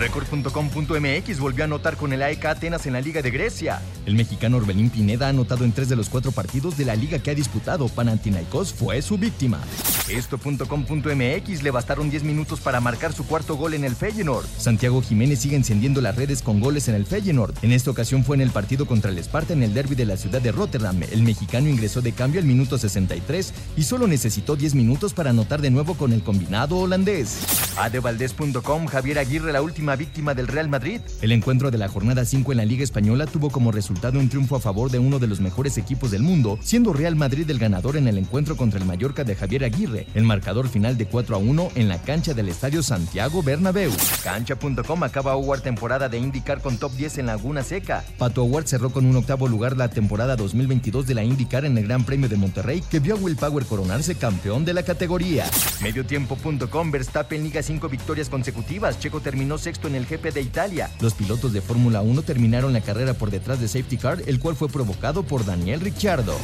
[0.00, 3.82] Record.com.mx volvió a anotar con el AEK Atenas en la Liga de Grecia.
[4.06, 7.18] El mexicano Orbelín Pineda ha anotado en tres de los cuatro partidos de la liga
[7.18, 7.86] que ha disputado.
[7.86, 9.60] Panathinaikos fue su víctima.
[10.08, 14.46] Esto.com.mx le bastaron 10 minutos para marcar su cuarto gol en el Feyenoord.
[14.56, 17.54] Santiago Jiménez sigue encendiendo las redes con goles en el Feyenoord.
[17.60, 20.16] En esta ocasión fue en el partido contra el Esparta en el derby de la
[20.16, 21.02] ciudad de Rotterdam.
[21.12, 25.60] El mexicano ingresó de cambio al minuto 63 y solo necesitó 10 minutos para anotar
[25.60, 27.38] de nuevo con el combinado holandés.
[27.76, 31.00] Adevaldez.com Javier Aguirre la última víctima del Real Madrid.
[31.22, 34.56] El encuentro de la jornada 5 en la Liga Española tuvo como resultado un triunfo
[34.56, 37.96] a favor de uno de los mejores equipos del mundo, siendo Real Madrid el ganador
[37.96, 40.06] en el encuentro contra el Mallorca de Javier Aguirre.
[40.14, 43.92] El marcador final de 4 a 1 en la cancha del Estadio Santiago Bernabéu.
[44.22, 48.04] Cancha.com acaba Howard temporada de IndyCar con top 10 en Laguna Seca.
[48.18, 51.84] Pato Howard cerró con un octavo lugar la temporada 2022 de la IndyCar en el
[51.84, 55.46] Gran Premio de Monterrey, que vio a Will Power coronarse campeón de la categoría.
[55.82, 58.98] Mediotiempo.com Verstappen liga 5 victorias consecutivas.
[58.98, 60.90] Checo terminó sexto en el GP de Italia.
[61.00, 64.56] Los pilotos de Fórmula 1 terminaron la carrera por detrás de Safety Car, el cual
[64.56, 66.36] fue provocado por Daniel Ricciardo.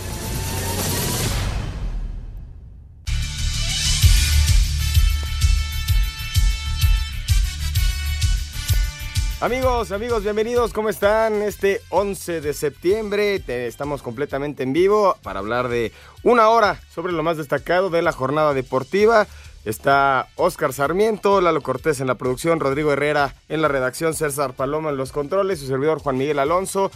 [9.38, 11.42] Amigos, amigos, bienvenidos, ¿cómo están?
[11.42, 15.92] Este 11 de septiembre estamos completamente en vivo para hablar de
[16.22, 19.26] una hora sobre lo más destacado de la jornada deportiva.
[19.66, 24.90] Está Oscar Sarmiento, Lalo Cortés en la producción, Rodrigo Herrera en la redacción, César Paloma
[24.90, 26.92] en los controles, su servidor Juan Miguel Alonso.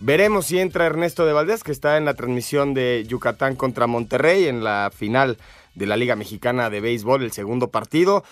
[0.00, 4.48] Veremos si entra Ernesto de Valdés, que está en la transmisión de Yucatán contra Monterrey
[4.48, 5.38] en la final
[5.74, 8.22] de la Liga Mexicana de Béisbol, el segundo partido.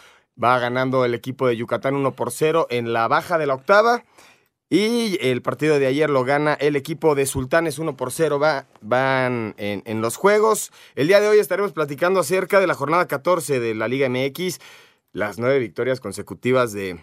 [0.43, 4.05] Va ganando el equipo de Yucatán 1 por 0 en la baja de la octava.
[4.73, 8.39] Y el partido de ayer lo gana el equipo de Sultanes 1 por 0.
[8.39, 10.73] Va, van en, los juegos.
[10.95, 14.61] El día de hoy estaremos platicando acerca de la jornada 14 de la Liga MX.
[15.13, 16.99] Las nueve victorias consecutivas de,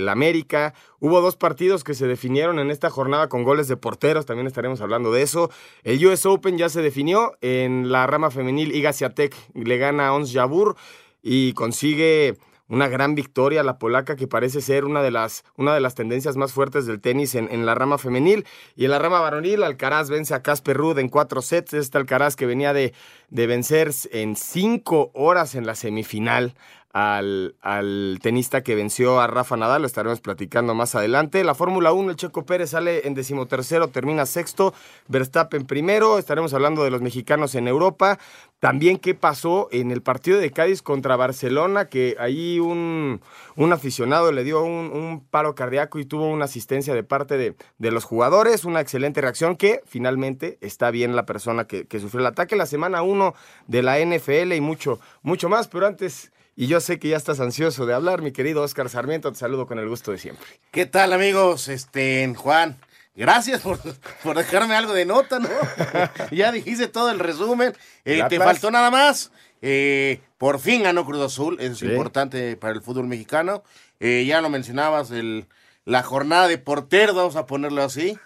[0.00, 0.74] la América.
[0.98, 4.26] Hubo dos partidos que se definieron en esta jornada con goles de porteros.
[4.26, 5.52] También estaremos hablando de eso.
[5.84, 7.38] El US Open ya se definió.
[7.40, 10.74] En la rama femenil, Iga Swiatek le gana a Ons Jabur
[11.22, 12.38] y consigue
[12.68, 16.36] una gran victoria la polaca que parece ser una de las, una de las tendencias
[16.36, 18.46] más fuertes del tenis en, en, la rama femenil.
[18.76, 21.74] Y en la rama varonil, Alcaraz vence a Casper Ruud en cuatro sets.
[21.74, 22.92] Este Alcaraz que venía de,
[23.30, 26.54] de vencer en cinco horas en la semifinal
[26.98, 31.44] al, al, tenista que venció a Rafa Nadal, lo estaremos platicando más adelante.
[31.44, 34.74] La Fórmula 1, el Checo Pérez sale en decimotercero, termina sexto,
[35.06, 38.18] Verstappen primero, estaremos hablando de los mexicanos en Europa.
[38.58, 43.20] También qué pasó en el partido de Cádiz contra Barcelona, que ahí un,
[43.54, 47.90] un aficionado le dio un, paro cardíaco y tuvo una asistencia de parte de, de,
[47.92, 52.26] los jugadores, una excelente reacción que finalmente está bien la persona que, que sufrió el
[52.26, 52.56] ataque.
[52.56, 53.34] La semana 1
[53.68, 56.32] de la NFL y mucho, mucho más, pero antes...
[56.60, 59.30] Y yo sé que ya estás ansioso de hablar, mi querido Oscar Sarmiento.
[59.30, 60.44] Te saludo con el gusto de siempre.
[60.72, 61.68] ¿Qué tal, amigos?
[61.68, 62.80] Este, Juan,
[63.14, 63.78] gracias por,
[64.24, 65.48] por dejarme algo de nota, ¿no?
[66.32, 67.76] ya dijiste todo el resumen.
[68.04, 69.30] Eh, te faltó nada más.
[69.62, 71.86] Eh, por fin ganó Cruz Azul, eso es sí.
[71.86, 73.62] importante para el fútbol mexicano.
[74.00, 75.46] Eh, ya lo mencionabas, el,
[75.84, 78.18] la jornada de porteros, vamos a ponerlo así.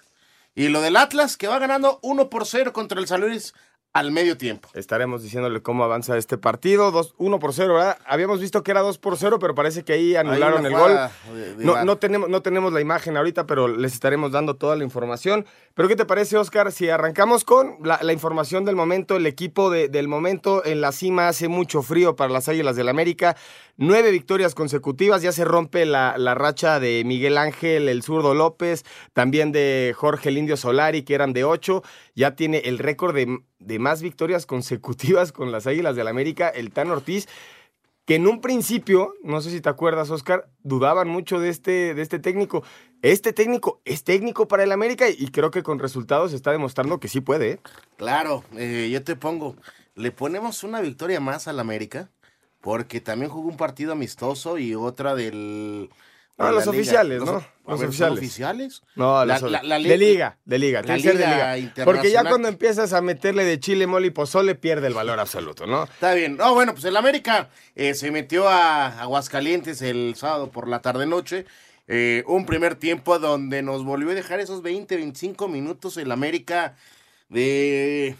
[0.54, 3.52] Y lo del Atlas, que va ganando 1 por 0 contra el San Luis
[3.92, 4.68] al medio tiempo.
[4.72, 6.90] Estaremos diciéndole cómo avanza este partido.
[6.90, 7.98] 2, 1 por 0, ¿verdad?
[8.06, 10.98] Habíamos visto que era 2 por 0, pero parece que ahí anularon el gol.
[11.34, 14.76] De, de no, no, tenemos, no tenemos la imagen ahorita, pero les estaremos dando toda
[14.76, 15.44] la información.
[15.74, 16.72] Pero ¿qué te parece, Oscar?
[16.72, 20.92] Si arrancamos con la, la información del momento, el equipo de, del momento en la
[20.92, 23.36] cima hace mucho frío para las Águilas del América.
[23.78, 28.84] Nueve victorias consecutivas, ya se rompe la, la, racha de Miguel Ángel, el zurdo López,
[29.14, 31.82] también de Jorge el Indio Solari, que eran de ocho.
[32.14, 36.70] Ya tiene el récord de, de más victorias consecutivas con las Águilas del América, el
[36.70, 37.28] Tan Ortiz
[38.04, 42.02] que en un principio, no sé si te acuerdas, Oscar, dudaban mucho de este, de
[42.02, 42.64] este técnico.
[43.00, 47.08] Este técnico es técnico para el América y creo que con resultados está demostrando que
[47.08, 47.52] sí puede.
[47.52, 47.60] ¿eh?
[47.96, 49.56] Claro, eh, yo te pongo,
[49.94, 52.10] le ponemos una victoria más al América,
[52.60, 55.90] porque también jugó un partido amistoso y otra del...
[56.38, 57.22] No, los oficiales.
[57.22, 57.32] ¿no?
[57.34, 58.18] Los, los oficiales.
[58.18, 58.82] oficiales.
[58.96, 60.82] No, la, los, la, la, de liga, de liga.
[60.82, 61.84] La liga, liga de liga.
[61.84, 65.66] Porque ya cuando empiezas a meterle de chile, mole y pozole, pierde el valor absoluto,
[65.66, 65.84] ¿no?
[65.84, 66.36] Está bien.
[66.36, 71.46] No, bueno, pues el América eh, se metió a Aguascalientes el sábado por la tarde-noche.
[71.88, 76.76] Eh, un primer tiempo donde nos volvió a dejar esos 20, 25 minutos el América
[77.28, 78.16] de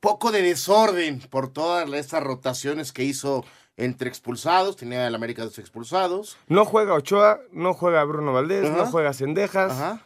[0.00, 3.44] poco de desorden por todas estas rotaciones que hizo
[3.76, 4.76] entre expulsados.
[4.76, 6.36] Tenía el América dos expulsados.
[6.48, 9.72] No juega Ochoa, no juega Bruno Valdés, no juega Cendejas.
[9.72, 10.02] Ajá.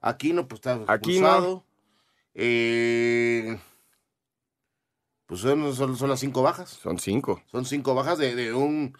[0.00, 1.64] Aquí no, pues está expulsado.
[2.34, 3.58] Eh,
[5.26, 6.70] pues son, son, las cinco bajas.
[6.70, 7.42] Son cinco.
[7.50, 8.96] Son cinco bajas de, un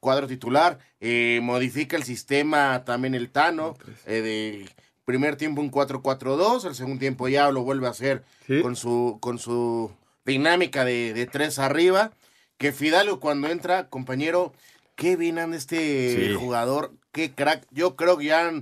[0.00, 0.78] cuadro titular.
[1.00, 3.76] Eh, modifica el sistema también el Tano.
[4.06, 4.70] Eh, de
[5.08, 6.66] primer tiempo un 4-4-2.
[6.66, 8.24] El segundo tiempo ya lo vuelve a hacer
[8.60, 9.90] con, su, con su
[10.26, 12.12] dinámica de, tres arriba.
[12.58, 14.52] Que Fidalgo cuando entra, compañero,
[14.96, 16.92] qué bien anda este jugador.
[17.10, 17.66] Qué crack.
[17.70, 18.52] Yo creo que ya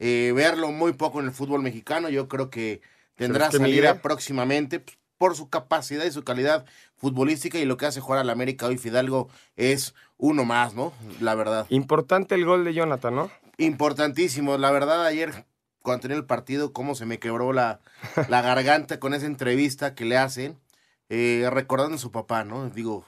[0.00, 2.08] eh, verlo muy poco en el fútbol mexicano.
[2.08, 2.80] Yo creo que
[3.14, 4.80] tendrá salida próximamente.
[4.80, 6.64] Pues, por su capacidad y su calidad
[6.96, 10.92] futbolística y lo que hace jugar al América hoy Fidalgo es uno más, ¿no?
[11.20, 11.64] La verdad.
[11.68, 13.30] Importante el gol de Jonathan, ¿no?
[13.56, 14.58] Importantísimo.
[14.58, 15.44] La verdad, ayer
[15.82, 17.80] cuando tenía el partido, cómo se me quebró la,
[18.28, 20.58] la garganta con esa entrevista que le hacen,
[21.08, 22.70] eh, recordando a su papá, ¿no?
[22.70, 23.04] Digo,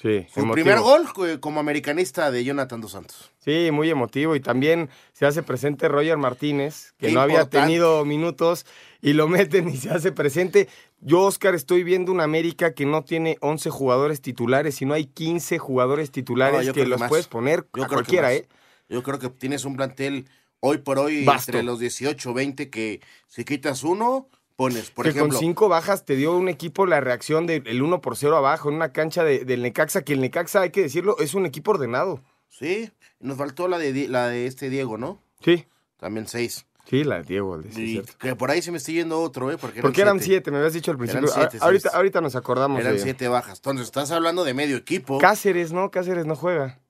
[0.00, 1.06] Sí, Su primer gol
[1.40, 3.32] como americanista de Jonathan Dos Santos.
[3.38, 4.34] Sí, muy emotivo.
[4.34, 8.64] Y también se hace presente Roger Martínez, que no había tenido minutos,
[9.02, 10.68] y lo meten y se hace presente.
[11.00, 15.58] Yo, Oscar, estoy viendo una América que no tiene 11 jugadores titulares, sino hay 15
[15.58, 18.48] jugadores titulares que los puedes poner a cualquiera, ¿eh?
[18.88, 20.26] Yo creo que tienes un plantel
[20.60, 25.32] hoy por hoy entre los 18 20 que si quitas uno pones, por que ejemplo.
[25.32, 28.76] Con cinco bajas te dio un equipo la reacción del 1 por 0 abajo en
[28.76, 32.22] una cancha del Necaxa, que el Necaxa, hay que decirlo, es un equipo ordenado.
[32.48, 32.90] Sí,
[33.20, 35.22] nos faltó la de, la de este Diego, ¿no?
[35.42, 35.66] Sí.
[35.96, 36.66] También seis.
[36.88, 37.60] Sí, la de Diego.
[37.76, 39.56] y que por ahí se me está yendo otro, ¿eh?
[39.58, 40.50] Porque eran, porque eran siete.
[40.50, 41.30] me habías dicho al principio.
[41.60, 42.80] ahorita, ahorita nos acordamos.
[42.80, 43.58] Eran siete bajas.
[43.58, 45.18] Entonces, estás hablando de medio equipo.
[45.18, 45.90] Cáceres, ¿no?
[45.90, 46.80] Cáceres no juega.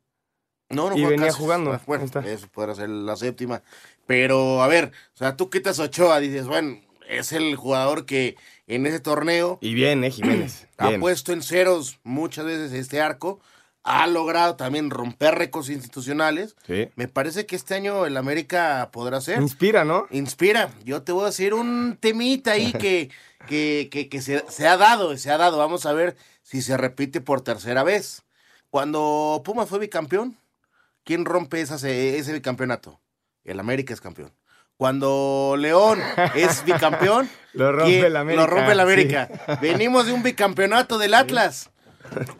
[0.70, 1.78] No, no y venía jugando.
[1.86, 3.62] Bueno, eso podrá ser la séptima.
[4.06, 8.36] Pero, a ver, o sea, tú quitas Ochoa, dices, bueno, es el jugador que
[8.66, 9.58] en ese torneo.
[9.60, 10.66] Y bien, eh, Jiménez.
[10.80, 13.38] Ha puesto en ceros muchas veces este arco.
[13.82, 16.56] Ha logrado también romper récords institucionales.
[16.66, 16.88] Sí.
[16.96, 19.42] Me parece que este año el América podrá ser.
[19.42, 20.06] Inspira, ¿no?
[20.10, 20.70] Inspira.
[20.82, 23.10] Yo te voy a decir un temita ahí que,
[23.46, 25.58] que, que, se, se, ha dado, se ha dado.
[25.58, 28.22] Vamos a ver si se repite por tercera vez.
[28.70, 30.38] Cuando Puma fue bicampeón,
[31.04, 33.00] ¿quién rompe ese, ese bicampeonato?
[33.44, 34.32] El América es campeón.
[34.76, 36.00] Cuando León
[36.34, 38.42] es bicampeón, lo rompe el América.
[38.42, 39.28] Lo rompe el América.
[39.60, 41.70] Venimos de un bicampeonato del Atlas.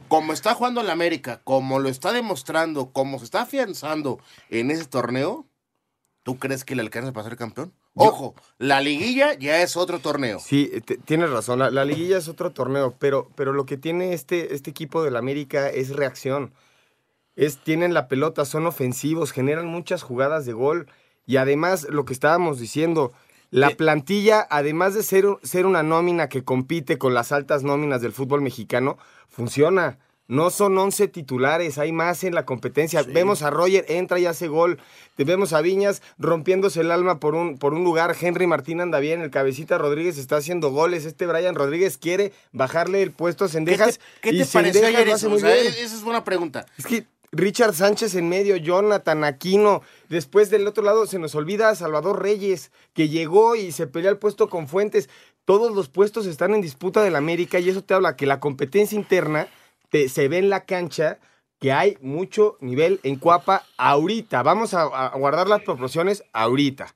[0.08, 4.18] Como está jugando el América, como lo está demostrando, como se está afianzando
[4.48, 5.46] en ese torneo,
[6.22, 7.72] ¿tú crees que le alcanza para ser campeón?
[7.94, 10.38] Ojo, la liguilla ya es otro torneo.
[10.38, 10.70] Sí,
[11.04, 15.02] tienes razón, la, liguilla es otro torneo, pero, pero lo que tiene este, este equipo
[15.02, 16.54] del América es reacción.
[17.36, 20.86] Es, tienen la pelota, son ofensivos, generan muchas jugadas de gol
[21.26, 23.12] y además, lo que estábamos diciendo,
[23.50, 28.12] la plantilla, además de ser, ser una nómina que compite con las altas nóminas del
[28.12, 28.98] fútbol mexicano,
[29.28, 29.98] funciona.
[30.26, 33.02] No son 11 titulares, hay más en la competencia.
[33.02, 34.78] Vemos a Roger, entra y hace gol.
[35.16, 38.16] Vemos a Viñas rompiéndose el alma por un, por un lugar.
[38.20, 41.04] Henry Martín anda bien, el cabecita Rodríguez está haciendo goles.
[41.04, 43.98] Este Brian Rodríguez quiere bajarle el puesto a Sendejas.
[44.20, 45.34] ¿Qué te, qué te pareció ayer eso?
[45.36, 46.64] esa es buena pregunta.
[46.78, 49.82] Es que Richard Sánchez en medio, Jonathan Aquino.
[50.08, 54.18] Después del otro lado se nos olvida Salvador Reyes, que llegó y se peleó el
[54.18, 55.08] puesto con Fuentes.
[55.44, 58.96] Todos los puestos están en disputa del América y eso te habla que la competencia
[58.96, 59.48] interna
[59.90, 61.18] te, se ve en la cancha
[61.60, 64.42] que hay mucho nivel en Cuapa ahorita.
[64.42, 66.94] Vamos a, guardar las proporciones ahorita.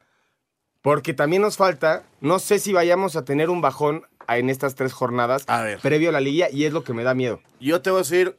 [0.83, 4.93] Porque también nos falta, no sé si vayamos a tener un bajón en estas tres
[4.93, 5.47] jornadas
[5.83, 7.41] previo a la liga y es lo que me da miedo.
[7.61, 8.39] Yo te voy a decir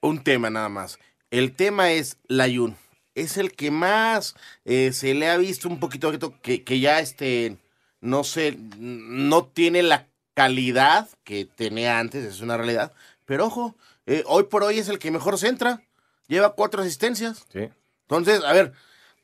[0.00, 0.98] un tema nada más.
[1.30, 2.76] El tema es Layun.
[3.14, 4.34] Es el que más
[4.64, 7.56] eh, se le ha visto un poquito que, que ya este,
[8.00, 12.92] no sé, no tiene la calidad que tenía antes, es una realidad.
[13.26, 15.82] Pero ojo, eh, hoy por hoy es el que mejor centra.
[16.28, 17.44] Lleva cuatro asistencias.
[17.52, 17.68] Sí.
[18.02, 18.72] Entonces, a ver,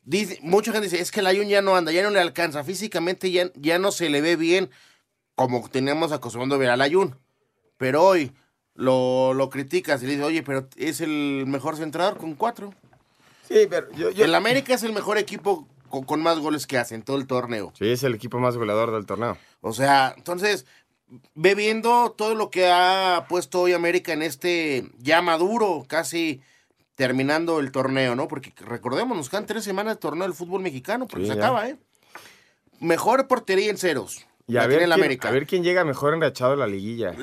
[0.03, 2.63] dice, mucha gente dice, es que Layun ya no anda, ya no le alcanza.
[2.63, 4.69] Físicamente ya, ya no se le ve bien
[5.35, 7.17] como teníamos acostumbrado a ver a Layun.
[7.77, 8.31] Pero hoy,
[8.77, 12.73] lo, lo criticas y le dices, oye, pero es el mejor centrador con cuatro.
[13.47, 17.01] Sí, pero yo, El América es el mejor equipo con, más goles que hace en
[17.01, 17.73] todo el torneo.
[17.77, 19.37] Sí, es el equipo más goleador del torneo.
[19.61, 20.65] O sea, entonces,
[21.33, 26.41] ve viendo todo lo que ha puesto hoy América en este ya maduro, casi
[26.95, 28.27] terminando el torneo, ¿no?
[28.27, 31.77] Porque recordemos, nos quedan tres semanas de torneo del fútbol mexicano, porque se acaba, ¿eh?
[32.79, 34.26] Mejor portería en ceros.
[34.47, 35.27] Y a ver, quién, América.
[35.27, 37.13] a ver quién llega mejor enrachado a la liguilla.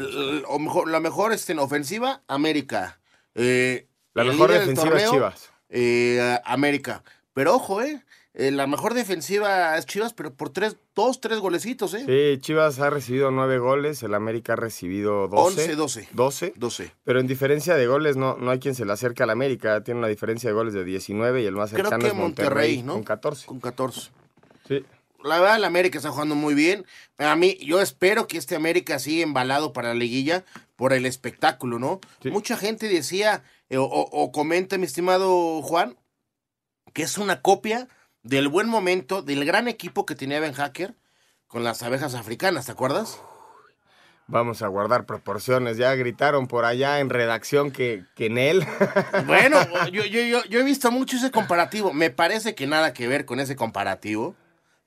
[0.47, 3.01] O mejor, la mejor este, en ofensiva, América.
[3.35, 5.51] Eh, la mejor defensiva, Chivas.
[5.71, 7.03] Eh, América.
[7.33, 8.05] Pero ojo, ¿eh?
[8.35, 12.05] eh, la mejor defensiva es Chivas, pero por tres, dos, tres golecitos, ¿eh?
[12.07, 15.63] Sí, Chivas ha recibido nueve goles, el América ha recibido doce.
[15.63, 16.09] Once, doce.
[16.13, 16.53] Doce.
[16.57, 16.93] Doce.
[17.05, 19.83] Pero en diferencia de goles no, no hay quien se le acerque al América.
[19.83, 22.77] Tiene una diferencia de goles de 19 y el más Creo cercano que es Monterrey,
[22.77, 22.93] Monterrey, ¿no?
[22.93, 23.47] con 14.
[23.47, 24.11] Con 14.
[24.69, 24.85] Sí.
[25.25, 26.85] La verdad, el América está jugando muy bien.
[27.17, 30.45] A mí, yo espero que este América siga embalado para la liguilla
[30.77, 32.01] por el espectáculo, ¿no?
[32.23, 32.31] Sí.
[32.31, 35.97] Mucha gente decía, eh, o, o comenta, mi estimado Juan,
[36.93, 37.89] que es una copia
[38.23, 40.95] del buen momento del gran equipo que tenía Ben Hacker
[41.47, 43.19] con las abejas africanas, ¿te acuerdas?
[44.27, 45.77] Vamos a guardar proporciones.
[45.77, 48.67] Ya gritaron por allá en redacción que, que en él.
[49.27, 49.59] Bueno,
[49.91, 51.93] yo, yo, yo, yo he visto mucho ese comparativo.
[51.93, 54.35] Me parece que nada que ver con ese comparativo,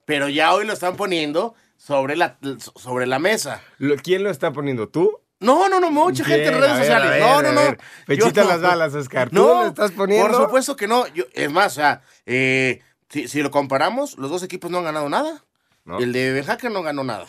[0.08, 2.38] pero ya hoy lo están poniendo sobre la,
[2.78, 3.62] sobre la mesa.
[4.04, 4.88] ¿Quién lo está poniendo?
[4.88, 5.20] ¿Tú?
[5.42, 7.10] No, no, no, mucha gente en redes ver, sociales.
[7.10, 7.78] ver, no, no, no.
[8.06, 9.30] Pechita Yo las balas, Oscar.
[9.30, 10.30] ¿Tú No, lo estás poniendo?
[10.30, 11.06] Por supuesto que no.
[11.08, 14.86] Yo, es más, o sea, eh, si, si lo comparamos, los dos equipos no han
[14.86, 15.44] ganado nada.
[15.84, 16.00] No.
[16.00, 17.28] El de Benjaca no ganó nada.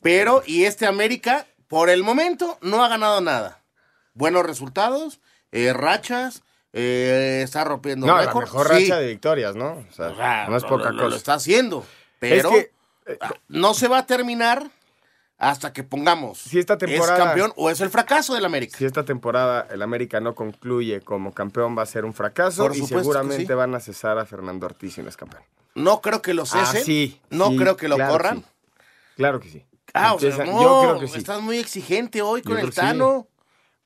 [0.00, 3.62] Pero, y este América, por el momento, no ha ganado nada.
[4.14, 5.20] Buenos resultados,
[5.52, 6.42] eh, rachas,
[6.72, 8.44] eh, está rompiendo No, la récord.
[8.44, 8.72] mejor Sí.
[8.84, 9.84] racha de victorias, ¿no?
[9.88, 11.08] O sea, O sea, no es poca lo- cosa.
[11.10, 11.84] Lo está haciendo.
[12.18, 12.72] Pero que,
[13.06, 14.70] eh, ah, no se va a terminar
[15.38, 18.76] hasta que pongamos Si esta temporada- es campeón o es el fracaso del América.
[18.76, 22.76] Si esta temporada el América no concluye como campeón, va a ser un fracaso Por
[22.76, 23.52] y seguramente sí.
[23.54, 25.42] van a cesar a Fernando Ortiz si no es campeón.
[25.74, 26.84] No creo que lo Ah, cesen.
[26.84, 28.44] sí, no sí, creo que lo claro corran.
[29.16, 29.64] Claro que sí.
[29.94, 31.18] Ah, o sea, no, yo creo que sí.
[31.18, 32.74] estás muy exigente hoy con el.
[32.74, 33.26] Tano.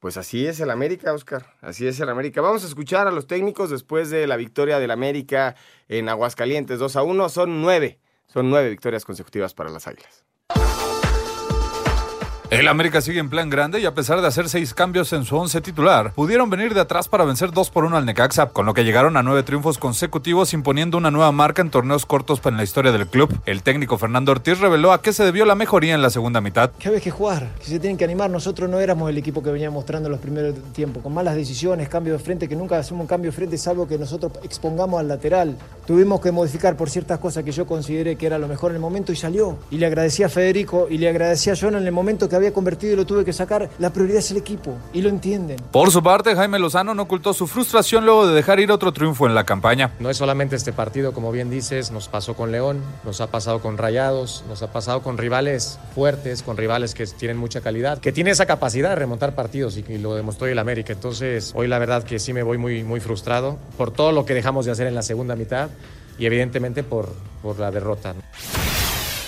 [0.03, 1.55] Pues así es el América, Oscar.
[1.61, 2.41] Así es el América.
[2.41, 5.55] Vamos a escuchar a los técnicos después de la victoria del América
[5.87, 7.29] en Aguascalientes 2 a 1.
[7.29, 8.01] Son nueve.
[8.27, 10.25] Son nueve victorias consecutivas para las Águilas.
[12.53, 15.35] El América sigue en plan grande y a pesar de hacer seis cambios en su
[15.39, 18.75] once titular, pudieron venir de atrás para vencer 2 por 1 al Necaxa, con lo
[18.75, 22.63] que llegaron a nueve triunfos consecutivos imponiendo una nueva marca en torneos cortos en la
[22.63, 23.35] historia del club.
[23.47, 26.73] El técnico Fernando Ortiz reveló a qué se debió la mejoría en la segunda mitad.
[26.73, 28.29] Que hay que jugar, que se tienen que animar.
[28.29, 32.13] Nosotros no éramos el equipo que venía mostrando los primeros tiempos, con malas decisiones, cambio
[32.13, 35.57] de frente, que nunca hacemos un cambio de frente salvo que nosotros expongamos al lateral.
[35.87, 38.83] Tuvimos que modificar por ciertas cosas que yo consideré que era lo mejor en el
[38.83, 39.57] momento y salió.
[39.71, 42.42] Y le agradecí a Federico y le agradecí a John en el momento que había
[42.51, 43.69] convertido y lo tuve que sacar.
[43.79, 45.59] La prioridad es el equipo y lo entienden.
[45.71, 49.27] Por su parte, Jaime Lozano no ocultó su frustración luego de dejar ir otro triunfo
[49.27, 49.93] en la campaña.
[50.01, 53.61] No es solamente este partido, como bien dices, nos pasó con León, nos ha pasado
[53.61, 58.13] con Rayados, nos ha pasado con rivales fuertes, con rivales que tienen mucha calidad, que
[58.13, 60.93] tiene esa capacidad de remontar partidos y, y lo demostró el América.
[60.93, 64.35] Entonces, hoy la verdad que sí me voy muy, muy frustrado por todo lo que
[64.35, 65.69] dejamos de hacer en la segunda mitad
[66.19, 67.09] y evidentemente por,
[67.43, 68.15] por la derrota.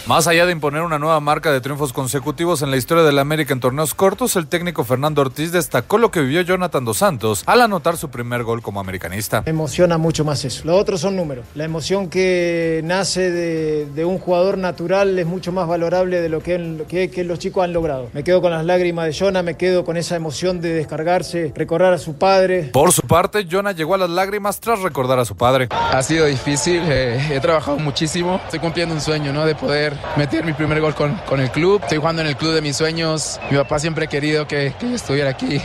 [0.07, 3.55] Más allá de imponer una nueva marca de triunfos consecutivos en la historia del América
[3.55, 7.63] en torneos cortos, el técnico Fernando Ortiz destacó lo que vivió Jonathan Dos Santos al
[7.63, 9.41] anotar su primer gol como americanista.
[9.47, 10.61] Me emociona mucho más eso.
[10.67, 11.47] Los otros son números.
[11.55, 16.43] La emoción que nace de, de un jugador natural es mucho más valorable de lo
[16.43, 18.11] que, que- que los chicos han logrado.
[18.13, 21.95] Me quedo con las lágrimas de Jonah, me quedo con esa emoción de descargarse, recordar
[21.95, 22.65] a su padre.
[22.75, 25.69] Por su parte, Jonah llegó a las lágrimas tras recordar a su padre.
[25.71, 28.39] Ha sido difícil, eh, he trabajado muchísimo.
[28.45, 29.47] Estoy cumpliendo un sueño, ¿no?
[29.47, 31.81] De poder meter mi primer gol con, con el club.
[31.83, 33.41] Estoy jugando en el club de mis sueños.
[33.51, 35.61] Mi papá siempre ha querido que, que yo estuviera aquí.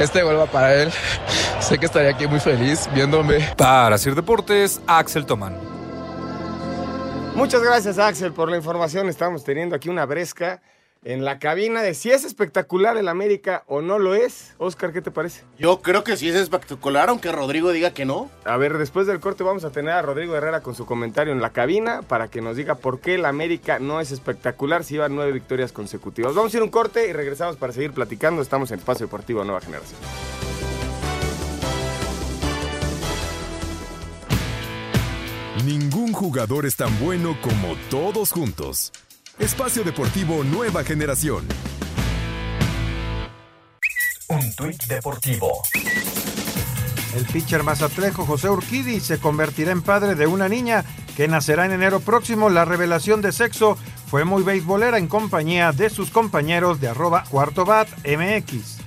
[0.00, 0.92] Este gol va para él.
[1.60, 3.40] Sé que estaría aquí muy feliz viéndome.
[3.56, 5.56] Para Sir Deportes, Axel Tomán.
[7.34, 9.08] Muchas gracias, Axel, por la información.
[9.08, 10.60] Estamos teniendo aquí una bresca
[11.04, 14.54] en la cabina de si es espectacular el América o no lo es.
[14.58, 15.44] Oscar, ¿qué te parece?
[15.58, 18.30] Yo creo que sí es espectacular, aunque Rodrigo diga que no.
[18.44, 21.40] A ver, después del corte vamos a tener a Rodrigo Herrera con su comentario en
[21.40, 25.08] la cabina para que nos diga por qué el América no es espectacular si lleva
[25.08, 26.34] nueve victorias consecutivas.
[26.34, 28.42] Vamos a ir a un corte y regresamos para seguir platicando.
[28.42, 29.98] Estamos en Espacio Deportivo Nueva Generación.
[35.64, 38.92] Ningún jugador es tan bueno como todos juntos.
[39.38, 41.46] Espacio Deportivo Nueva Generación.
[44.30, 45.62] Un tuit deportivo.
[47.14, 50.84] El pitcher mazatleco José Urquidi se convertirá en padre de una niña
[51.16, 52.50] que nacerá en enero próximo.
[52.50, 53.78] La revelación de sexo
[54.08, 58.78] fue muy beisbolera en compañía de sus compañeros de arroba cuarto bat MX.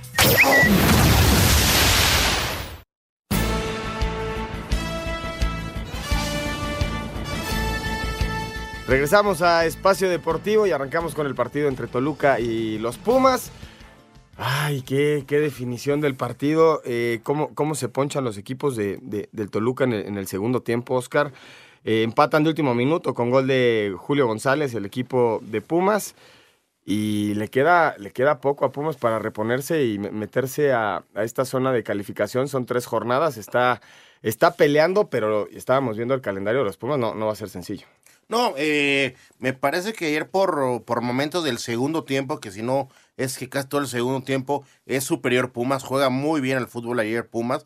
[8.92, 13.50] Regresamos a Espacio Deportivo y arrancamos con el partido entre Toluca y los Pumas.
[14.36, 16.82] Ay, qué, definición del partido.
[16.84, 21.32] Eh, cómo, se ponchan los equipos de, de- del Toluca en el, segundo tiempo, Oscar.
[21.84, 26.14] Eh, empatan de último minuto con gol de Julio González, el equipo de Pumas.
[26.84, 31.24] Y le queda, le queda poco a Pumas para reponerse y me- meterse a, a
[31.24, 32.46] esta zona de calificación.
[32.46, 33.38] Son tres jornadas.
[33.38, 33.80] Está
[34.20, 37.48] está peleando, pero estábamos viendo el calendario de los Pumas, no, no va a ser
[37.48, 37.86] sencillo.
[38.28, 42.88] No, eh, me parece que ayer por, por momentos del segundo tiempo, que si no
[43.16, 47.00] es que casi todo el segundo tiempo es superior Pumas, juega muy bien el fútbol
[47.00, 47.64] ayer Pumas.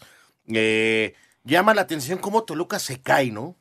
[0.49, 3.57] Eh, llama la atención cómo Toluca se cae, ¿no?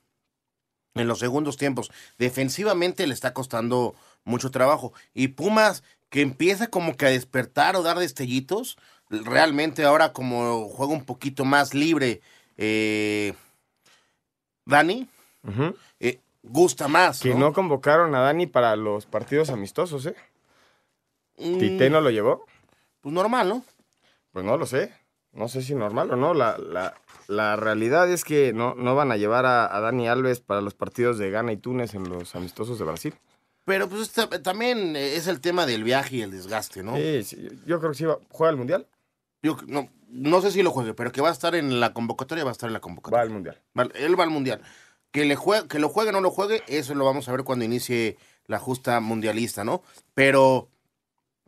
[0.96, 1.92] En los segundos tiempos.
[2.18, 4.94] Defensivamente le está costando mucho trabajo.
[5.14, 8.78] Y Pumas, que empieza como que a despertar o dar destellitos,
[9.10, 12.22] realmente ahora como juega un poquito más libre,
[12.58, 13.34] eh,
[14.66, 15.08] Dani,
[16.00, 17.22] eh, gusta más.
[17.22, 17.54] Que ¿no?
[17.54, 20.16] convocaron a Dani para los partidos amistosos, ¿eh?
[21.38, 21.58] Mm.
[21.58, 22.46] ¿Tite no lo llevó?
[23.02, 23.66] Pues normal, ¿no?
[24.32, 24.94] Pues no lo sé.
[25.34, 26.34] No sé si normal o no.
[26.34, 26.96] La, la,
[27.28, 31.18] la realidad es que no, no van a llevar a, Dani Alves para los partidos
[31.18, 33.14] de Ghana y Túnez en los amistosos de Brasil.
[33.66, 34.12] Pero pues
[34.44, 36.96] también es el tema del viaje y el desgaste, ¿no?
[36.96, 37.36] Sí,
[37.66, 38.20] yo creo que sí va.
[38.30, 38.88] ¿Juega el Mundial?
[39.42, 42.44] Yo no, no sé si lo juegue, pero que va a estar en la convocatoria,
[42.44, 43.18] va a estar en la convocatoria.
[43.18, 43.60] Va al Mundial.
[43.96, 44.62] él va al Mundial.
[45.15, 47.45] Que, le juegue, que lo juegue o no lo juegue, eso lo vamos a ver
[47.45, 48.17] cuando inicie
[48.48, 49.81] la justa mundialista, ¿no?
[50.13, 50.67] Pero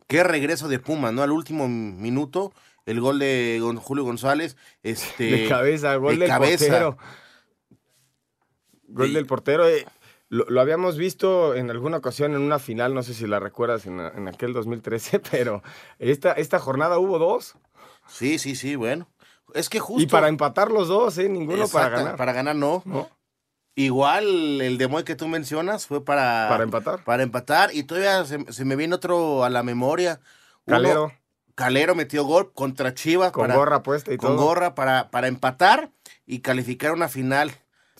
[0.06, 1.22] qué regreso de Puma, ¿no?
[1.22, 2.54] Al último minuto,
[2.86, 4.56] el gol de Julio González.
[4.82, 6.96] Este, de cabeza, gol del portero.
[8.88, 9.68] Gol del portero.
[9.68, 9.86] Eh,
[10.30, 14.28] lo, habíamos visto en alguna ocasión en una final, no sé si la recuerdas, en,
[14.28, 15.62] aquel 2013, pero
[15.98, 17.56] esta, esta jornada hubo dos.
[18.08, 19.08] Sí, sí, sí, bueno.
[19.52, 20.02] Es que justo.
[20.02, 21.28] Y para empatar los dos, ¿eh?
[21.28, 22.16] Ninguno para ganar.
[22.16, 22.82] Para ganar no.
[22.86, 23.10] ¿No?
[23.78, 26.48] Igual el demo que tú mencionas fue para...
[26.48, 27.04] Para empatar.
[27.04, 27.70] Para empatar.
[27.72, 30.18] Y todavía se, me viene otro a la memoria.
[30.66, 31.12] Calero.
[31.54, 33.30] Calero metió gol contra Chivas.
[33.30, 34.36] Con gorra puesta y con todo.
[34.36, 35.92] Con gorra para, para empatar
[36.26, 37.52] y calificar una final.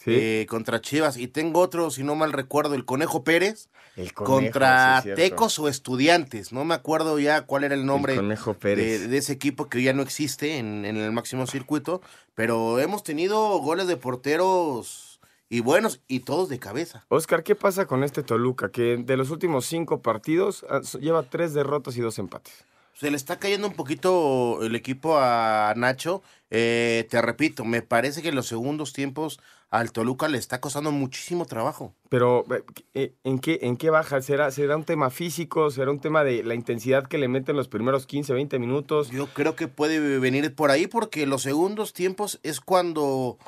[0.07, 1.17] Eh, contra Chivas.
[1.17, 3.69] Y tengo otro, si no mal recuerdo, el Conejo Pérez.
[3.95, 6.53] El contra Tecos o Estudiantes.
[6.53, 9.09] No me acuerdo ya cuál era el nombre Conejo Pérez.
[9.09, 12.01] De, ese equipo que ya no existe en, en el máximo circuito.
[12.35, 15.08] Pero hemos tenido goles de porteros
[15.49, 17.05] y buenos y todos de cabeza.
[17.09, 18.71] Oscar, ¿qué pasa con este Toluca?
[18.71, 22.65] Que de los últimos cinco partidos ah, lleva tres derrotas y dos empates.
[22.95, 26.21] Se le está cayendo un poquito el equipo a Nacho.
[26.51, 29.39] Eh, te repito, me parece que en los segundos tiempos
[29.71, 31.95] al Toluca le está costando muchísimo trabajo.
[32.09, 32.45] Pero,
[32.95, 34.21] eh, ¿en qué, en qué baja?
[34.21, 35.71] ¿Será, ¿Será un tema físico?
[35.71, 39.11] ¿Será un tema de la intensidad que le meten los primeros 15, 20 minutos?
[39.11, 43.39] Yo creo que puede venir por ahí porque los segundos tiempos es cuando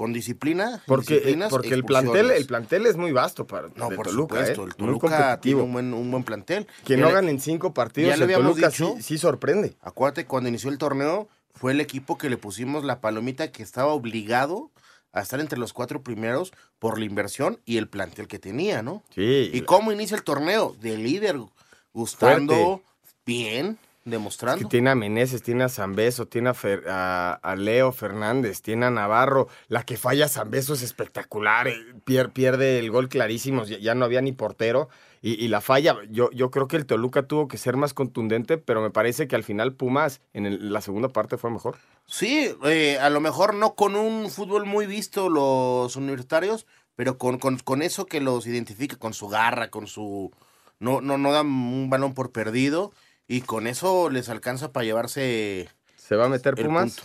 [0.00, 0.82] con disciplina.
[0.86, 4.62] Porque, eh, porque el plantel, el plantel es muy vasto para no, por Toluca, supuesto,
[4.62, 4.68] ¿eh?
[4.68, 6.66] el Toluca tiene un buen, un buen plantel.
[6.86, 9.76] Que no hagan en cinco partidos, el Toluca sí, sí, sorprende.
[9.82, 13.92] Acuérdate, cuando inició el torneo, fue el equipo que le pusimos la palomita que estaba
[13.92, 14.70] obligado
[15.12, 19.02] a estar entre los cuatro primeros por la inversión y el plantel que tenía, ¿no?
[19.14, 19.50] Sí.
[19.52, 20.74] ¿Y cómo inicia el torneo?
[20.80, 21.38] De líder,
[21.92, 22.80] gustando
[23.26, 24.68] bien, demostrando.
[24.68, 29.48] tiene a Meneses, tiene a Zambeso, tiene a, Leo Fernández, tiene a Navarro.
[29.68, 31.68] La que falla Zambeso es espectacular.
[31.68, 31.74] Eh,
[32.32, 34.88] pierde el gol clarísimo, ya no había ni portero.
[35.22, 38.80] Y, la falla, yo, yo creo que el Toluca tuvo que ser más contundente, pero
[38.80, 41.76] me parece que al final Pumas en la segunda parte fue mejor.
[42.06, 47.38] Sí, eh, a lo mejor no con un fútbol muy visto los universitarios, pero con,
[47.38, 50.30] con, eso que los identifica, con su garra, con su...
[50.78, 52.92] No, no, no dan un balón por perdido
[53.30, 55.68] y con eso les alcanza para llevarse.
[55.96, 56.96] ¿Se va a meter Pumas?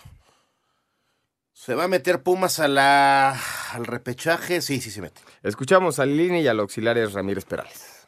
[1.54, 3.40] ¿Se va a meter Pumas a la,
[3.74, 4.62] al repechaje?
[4.62, 5.22] Sí, sí se mete.
[5.44, 8.08] Escuchamos al Lini y al auxiliares Ramírez Perales.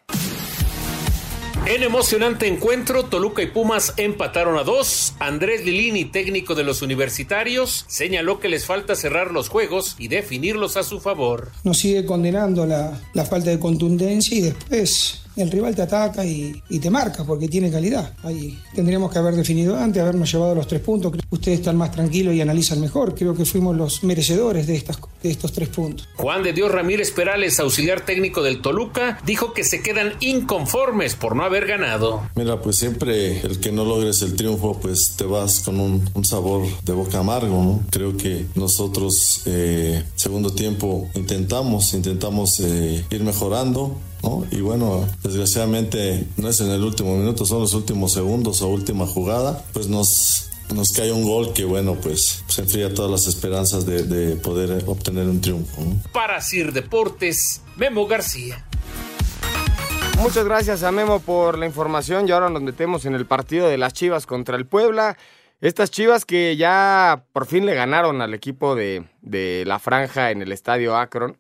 [1.68, 5.14] En emocionante encuentro, Toluca y Pumas empataron a dos.
[5.20, 10.76] Andrés Lilini, técnico de los universitarios, señaló que les falta cerrar los juegos y definirlos
[10.76, 11.52] a su favor.
[11.64, 16.62] Nos sigue condenando la, la falta de contundencia y después el rival te ataca y,
[16.80, 18.14] te marca porque tiene calidad.
[18.24, 21.14] Ahí tendríamos que haber definido antes, habernos llevado los tres puntos.
[21.30, 23.16] Ustedes están más tranquilos y analizan mejor.
[23.16, 26.08] Creo que fuimos los merecedores de, estas, de estos tres puntos.
[26.16, 31.36] Juan de Dios Ramírez Perales, auxiliar técnico del Toluca, dijo que se quedan inconformes por
[31.36, 32.22] no haber ganado.
[32.36, 36.68] Mira, pues siempre el que no logres el triunfo, pues te vas con un, sabor
[36.84, 37.84] de boca amargo, ¿no?
[37.90, 43.98] Creo que nosotros, eh, segundo tiempo, intentamos, intentamos eh, ir mejorando
[44.52, 49.06] y bueno, desgraciadamente no es en el último minuto, son los últimos segundos o última
[49.06, 53.86] jugada, pues nos, nos cae un gol que bueno, pues se enfría todas las esperanzas
[53.86, 55.82] de, poder obtener un triunfo.
[56.12, 58.66] Para Sir Deportes, Memo García.
[60.20, 63.78] Muchas gracias a Memo por la información y ahora nos metemos en el partido de
[63.78, 65.18] las Chivas contra el Puebla.
[65.62, 70.42] Estas Chivas que ya por fin le ganaron al equipo de, de la franja en
[70.42, 71.38] el estadio Akron.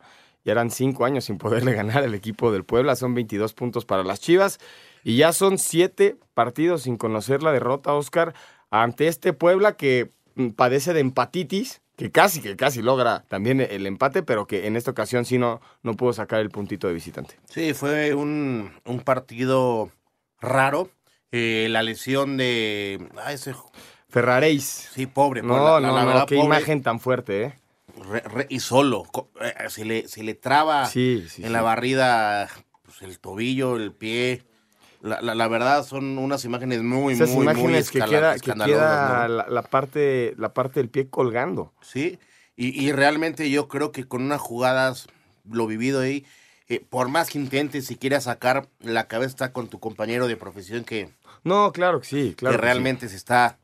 [0.47, 2.95] Ya eran cinco años sin poderle ganar al equipo del Puebla.
[2.95, 4.59] Son 22 puntos para las Chivas.
[5.03, 8.33] Y ya son siete partidos sin conocer la derrota, Oscar,
[8.69, 13.85] ante este Puebla que mm, padece de empatitis que casi, que casi logra también el
[13.87, 17.35] empate, pero que en esta ocasión sí no, no pudo sacar el puntito de visitante.
[17.49, 19.91] Sí, fue un, un partido
[20.39, 20.89] raro.
[21.33, 23.05] Eh, la lesión de...
[23.17, 23.53] Ah, ese...
[24.07, 24.63] Ferraréis.
[24.93, 25.41] Sí, pobre.
[25.41, 27.59] No, no, no, qué imagen tan fuerte, ¿eh?
[28.49, 29.03] Y solo.
[29.41, 32.49] Eh, si le, si le traba en la barrida
[32.83, 34.43] pues, el tobillo, el pie.
[35.01, 39.61] La, la, verdad son unas imágenes muy, Esas muy, imágenes que queda, que queda la,
[39.61, 41.71] parte, la parte del pie colgando.
[41.81, 42.17] Sí,
[42.55, 45.07] y, y, realmente yo creo que con unas jugadas,
[45.49, 46.25] lo vivido ahí,
[46.67, 50.83] eh, por más que intentes, si quieres sacar la cabeza con tu compañero de profesión
[50.83, 51.13] que...
[51.43, 52.55] No, claro que sí, claro.
[52.55, 53.59] Que, realmente se está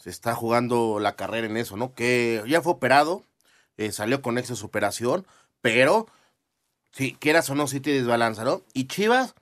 [0.00, 1.94] se está jugando la carrera en eso, ¿no?
[1.94, 3.22] Que ya fue operado,
[3.80, 5.26] eh, salió con éxito su operación,
[5.62, 6.06] pero
[6.92, 8.60] si quieras o no, sí te desbalanza, ¿no?
[8.74, 9.34] Y Chivas,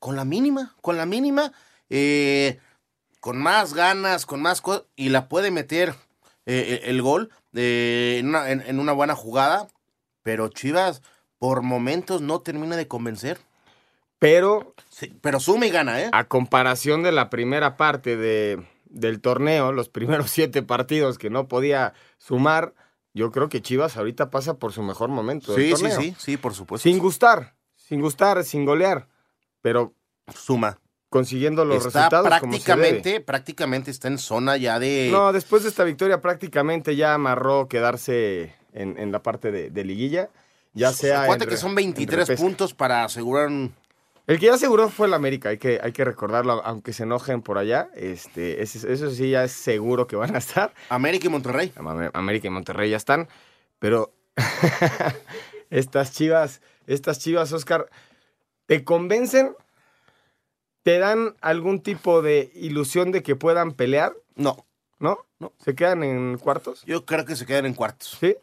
[0.00, 1.52] con la mínima, con la mínima,
[1.88, 2.58] eh,
[3.20, 5.94] con más ganas, con más cosas, y la puede meter
[6.46, 9.68] eh, el gol en una, en, una buena jugada,
[10.24, 11.00] pero Chivas
[11.38, 13.38] por momentos no termina de convencer.
[14.18, 14.74] Pero.
[15.20, 16.08] pero suma y gana, ¿eh?
[16.10, 21.46] A comparación de la primera parte de, del torneo, los primeros siete partidos que no
[21.46, 22.74] podía sumar,
[23.16, 25.54] yo creo que Chivas ahorita pasa por su mejor momento.
[25.54, 26.86] Sí, sí, sí, sí, por supuesto.
[26.86, 29.08] Sin gustar, sin gustar, sin golear,
[29.62, 29.94] pero
[30.34, 30.80] suma.
[31.08, 32.28] Consiguiendo los está resultados.
[32.28, 35.08] Prácticamente, prácticamente está en zona ya de.
[35.10, 40.28] No, después de esta victoria, prácticamente ya amarró quedarse en, la parte de, liguilla.
[40.74, 41.22] Ya sea.
[41.22, 43.72] Acuérdate que son 23 puntos para asegurar un,
[44.26, 47.42] el que ya aseguró fue el América, hay que, hay que recordarlo, aunque se enojen
[47.42, 47.90] por allá.
[47.94, 50.74] Este, eso, sí ya es seguro que van a estar.
[50.88, 51.72] América y Monterrey.
[52.12, 53.28] América y Monterrey ya están.
[53.78, 54.12] Pero
[55.70, 57.88] estas chivas, estas chivas, Oscar,
[58.66, 59.54] ¿te convencen?
[60.82, 64.16] ¿Te dan algún tipo de ilusión de que puedan pelear?
[64.34, 64.66] No.
[64.98, 65.18] ¿No?
[65.38, 65.52] No.
[65.64, 66.82] ¿Se quedan en cuartos?
[66.84, 68.16] Yo creo que se quedan en cuartos.
[68.18, 68.36] ¿Sí?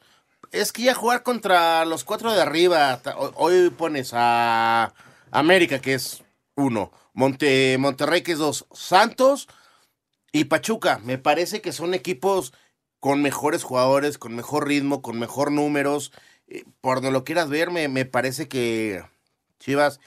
[0.54, 3.02] Es que ya jugar contra los cuatro de arriba,
[3.36, 4.94] hoy pones a
[5.34, 6.24] América, que es
[6.56, 6.92] uno.
[7.14, 8.66] Monte, Monterrey, que es dos.
[8.72, 9.48] Santos
[10.32, 11.00] y Pachuca.
[11.04, 12.54] Me parece que son equipos
[13.00, 16.12] con mejores jugadores, con mejor ritmo, con mejor números.
[16.48, 19.04] Eh, por donde lo quieras ver, me, parece que
[19.60, 20.00] Chivas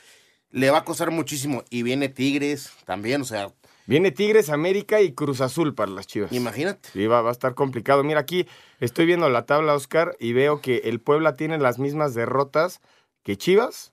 [0.51, 1.65] le va a costar muchísimo.
[1.71, 3.53] Y viene Tigres también, o sea.
[3.87, 6.33] Viene Tigres, América y Cruz Azul para las Chivas.
[6.33, 6.89] Imagínate.
[6.93, 8.03] Sí, va, a estar complicado.
[8.03, 8.47] Mira, aquí
[8.81, 12.81] estoy viendo la tabla, Oscar, y veo que el Puebla tiene las mismas derrotas
[13.23, 13.93] que Chivas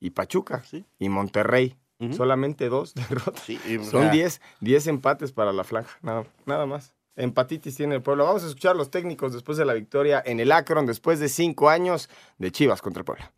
[0.00, 0.62] y Pachuca
[0.98, 1.76] y Monterrey.
[2.16, 3.44] Solamente dos derrotas.
[3.90, 6.94] Son 10 diez, empates para la franja, nada, nada más.
[7.16, 8.24] Empatitis tiene el pueblo.
[8.24, 11.68] Vamos a escuchar los técnicos después de la victoria en el Akron, después de cinco
[11.68, 12.08] años
[12.38, 13.30] de Chivas contra el Puebla.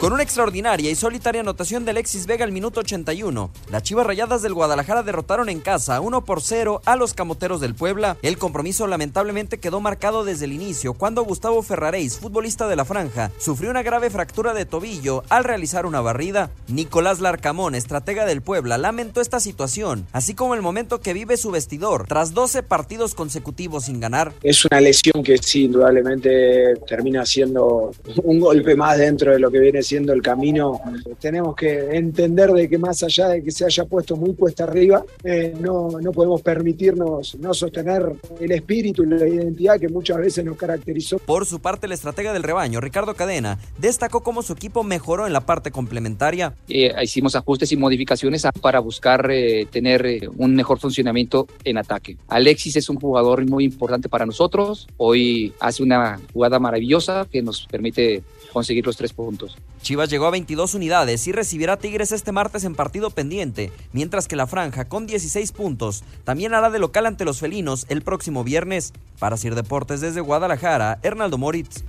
[0.00, 4.42] Con una extraordinaria y solitaria anotación de Alexis Vega al minuto 81, las Chivas Rayadas
[4.42, 8.18] del Guadalajara derrotaron en casa 1 por 0 a los Camoteros del Puebla.
[8.20, 13.32] El compromiso lamentablemente quedó marcado desde el inicio cuando Gustavo Ferraréis, futbolista de la franja,
[13.38, 16.50] sufrió una grave fractura de tobillo al realizar una barrida.
[16.68, 21.50] Nicolás Larcamón, estratega del Puebla, lamentó esta situación, así como el momento que vive su
[21.50, 24.34] vestidor tras 12 partidos consecutivos sin ganar.
[24.42, 29.58] Es una lesión que sí, indudablemente termina siendo un golpe más dentro de lo que
[29.58, 30.80] viene siendo el camino,
[31.20, 35.04] tenemos que entender de que más allá de que se haya puesto muy cuesta arriba,
[35.24, 40.44] eh, no, no podemos permitirnos no sostener el espíritu y la identidad que muchas veces
[40.44, 41.18] nos caracterizó.
[41.18, 45.32] Por su parte, el estratega del rebaño, Ricardo Cadena, destacó cómo su equipo mejoró en
[45.32, 46.54] la parte complementaria.
[46.68, 52.16] Eh, hicimos ajustes y modificaciones para buscar eh, tener un mejor funcionamiento en ataque.
[52.28, 54.88] Alexis es un jugador muy importante para nosotros.
[54.96, 58.22] Hoy hace una jugada maravillosa que nos permite
[58.52, 59.56] conseguir los tres puntos.
[59.82, 64.28] Chivas llegó a 22 unidades y recibirá a Tigres este martes en partido pendiente, mientras
[64.28, 68.44] que la franja, con 16 puntos, también hará de local ante los felinos el próximo
[68.44, 68.92] viernes.
[69.18, 71.84] Para Sir Deportes desde Guadalajara, Hernaldo Moritz.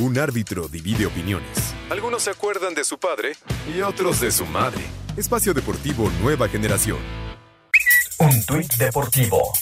[0.00, 1.74] Un árbitro divide opiniones.
[1.90, 3.32] Algunos se acuerdan de su padre
[3.68, 4.80] y otros de su madre.
[5.14, 7.29] Espacio Deportivo Nueva Generación.
[8.20, 9.54] Un tuit deportivo.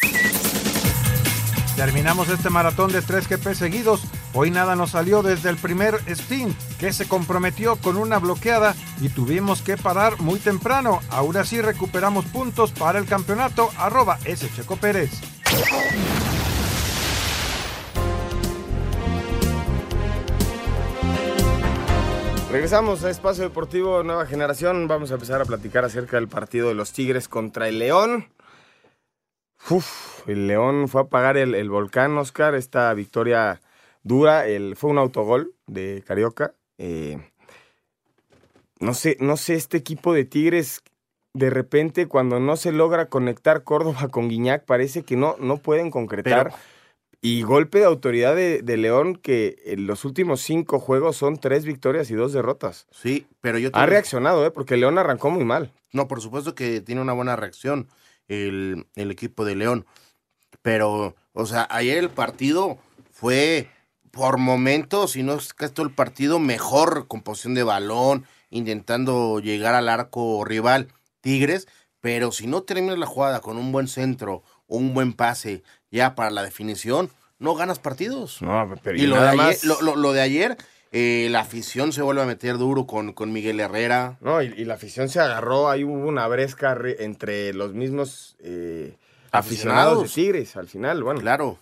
[1.77, 4.03] Terminamos este maratón de tres GP seguidos.
[4.35, 9.11] Hoy nada nos salió desde el primer spin, que se comprometió con una bloqueada y
[9.11, 10.99] tuvimos que parar muy temprano.
[11.09, 13.71] Ahora sí recuperamos puntos para el campeonato.
[13.79, 14.51] Arroba S.
[14.57, 15.13] Checo Pérez.
[22.51, 24.89] Regresamos a Espacio Deportivo Nueva Generación.
[24.89, 28.27] Vamos a empezar a platicar acerca del partido de los Tigres contra el León.
[29.71, 32.55] Uf, el León fue a apagar el, volcán, Oscar.
[32.55, 33.61] Esta victoria
[34.03, 34.47] dura.
[34.47, 36.55] El, fue un autogol de Carioca.
[36.79, 37.19] Eh,
[38.81, 40.83] no sé, no sé, este equipo de Tigres,
[41.35, 45.91] de repente, cuando no se logra conectar Córdoba con Guiñac, parece que no, no pueden
[45.91, 46.53] concretar.
[47.21, 52.11] y golpe de autoridad de, León, que en los últimos cinco juegos son tres victorias
[52.11, 52.87] y dos derrotas.
[52.93, 53.71] Sí, pero yo...
[53.73, 54.51] Ha reaccionado, ¿eh?
[54.53, 55.73] Porque León arrancó muy mal.
[55.93, 57.89] No, por supuesto que tiene una buena reacción
[58.29, 59.87] el, el equipo de León.
[60.63, 62.79] Pero, o sea, ayer el partido
[63.13, 63.69] fue
[64.11, 69.75] por momentos, si no es que todo el partido, mejor composición de balón, intentando llegar
[69.75, 70.89] al arco rival
[71.21, 71.69] Tigres,
[72.01, 76.15] pero si no terminas la jugada con un buen centro o un buen pase ya
[76.15, 78.43] para la definición, no ganas partidos.
[78.43, 80.57] No, pero y, lo, de ayer, lo, de ayer,
[80.91, 84.17] eh, la afición se vuelve a meter duro con, con Miguel Herrera.
[84.21, 88.97] No, y, la afición se agarró, ahí hubo una bresca entre los mismos eh,
[89.31, 90.03] aficionados.
[90.03, 91.21] de Tigres al final, bueno.
[91.21, 91.59] Claro.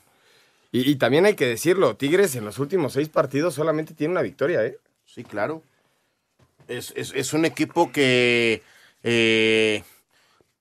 [0.72, 4.64] Y, también hay que decirlo, Tigres en los últimos seis partidos solamente tiene una victoria,
[4.64, 4.78] ¿eh?
[5.06, 5.62] Sí, claro.
[6.68, 8.62] Es, un equipo que
[9.02, 9.84] eh,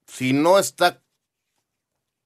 [0.07, 1.01] si no está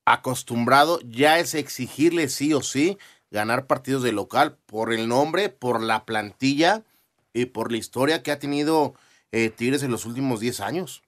[0.06, 2.98] acostumbrado, ya es exigirle sí o sí
[3.32, 6.84] ganar partidos de local por el nombre, por la plantilla
[7.34, 8.94] y por la historia que ha tenido
[9.32, 11.04] eh, Tigres en los últimos 10 años.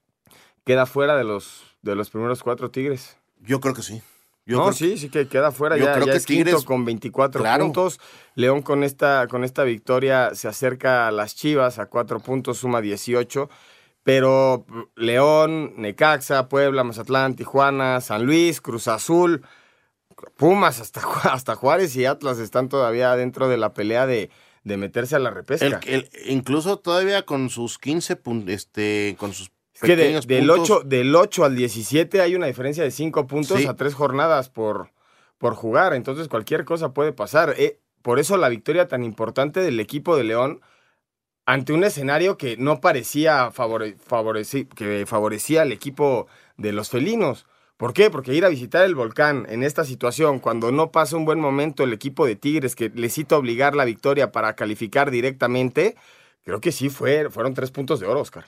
[0.63, 3.17] ¿Queda fuera de los, de los primeros cuatro Tigres?
[3.39, 4.01] Yo creo que sí
[4.45, 5.77] no, sí, sí que queda fuera.
[5.77, 7.99] ya, creo que es Tigres con 24 puntos.
[8.35, 12.81] León con esta, con esta victoria se acerca a las Chivas a cuatro puntos, suma
[12.81, 13.49] 18.
[14.03, 19.43] Pero León, Necaxa, Puebla, Mazatlán, Tijuana, San Luis, Cruz Azul,
[20.37, 24.29] Pumas, hasta, hasta Juárez y Atlas están todavía dentro de la pelea de,
[24.63, 25.79] de meterse a la repesca.
[26.25, 32.21] incluso todavía con sus 15 este, con sus que del, 8, del 8 al 17
[32.21, 34.91] hay una diferencia de 5 puntos a 3 jornadas por,
[35.39, 35.93] por jugar.
[35.93, 37.55] Entonces cualquier cosa puede pasar.
[37.57, 40.61] Eh, por eso la victoria tan importante del equipo de León
[41.45, 43.51] ante un escenario que no parecía
[44.75, 47.47] que favorecía al equipo de los felinos.
[47.81, 48.11] ¿Por qué?
[48.11, 51.83] Porque ir a visitar el volcán en esta situación, cuando no pasa un buen momento
[51.83, 55.95] el equipo de Tigres, que le cita obligar la victoria para calificar directamente,
[56.43, 58.45] creo que sí fue, fueron tres puntos de oro, Oscar.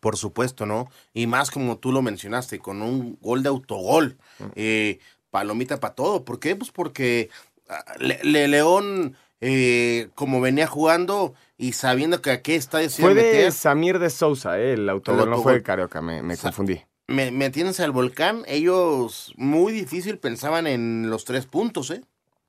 [0.00, 0.90] Por supuesto, ¿no?
[1.12, 4.16] Y más como tú lo mencionaste, con un gol de autogol.
[4.54, 4.98] Eh,
[5.30, 6.24] palomita para todo.
[6.24, 6.56] ¿Por qué?
[6.56, 7.28] Pues porque
[7.68, 13.98] ah, Le, León, eh, como venía jugando y sabiendo que aquí está Fue de Samir
[13.98, 16.80] de Sousa, eh, el autogol, no fue de Carioca, me, confundí.
[17.10, 22.02] Me, metiéndose al volcán, ellos muy difícil pensaban en los tres puntos, ¿eh?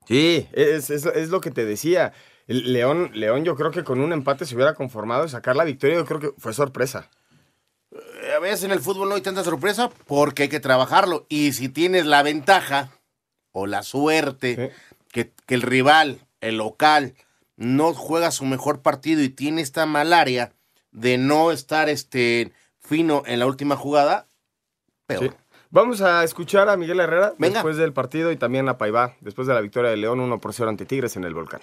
[0.06, 2.12] Sí, es, es, es lo que te decía.
[2.46, 5.96] León, León yo creo que con un empate se hubiera conformado y sacar la victoria,
[5.96, 7.10] yo creo que fue sorpresa
[8.34, 11.26] a veces en el fútbol no hay tanta sorpresa porque hay que trabajarlo.
[11.28, 12.90] Y si tienes la ventaja
[13.52, 14.72] o la suerte
[15.10, 17.14] que, el rival, el local,
[17.56, 20.52] no juega su mejor partido y tiene esta malaria
[20.90, 24.28] de no estar este fino en la última jugada,
[25.70, 29.54] Vamos a escuchar a Miguel Herrera después del partido y también a Paivá, después de
[29.54, 31.62] la victoria de León 1 por 0 ante Tigres en el Volcán.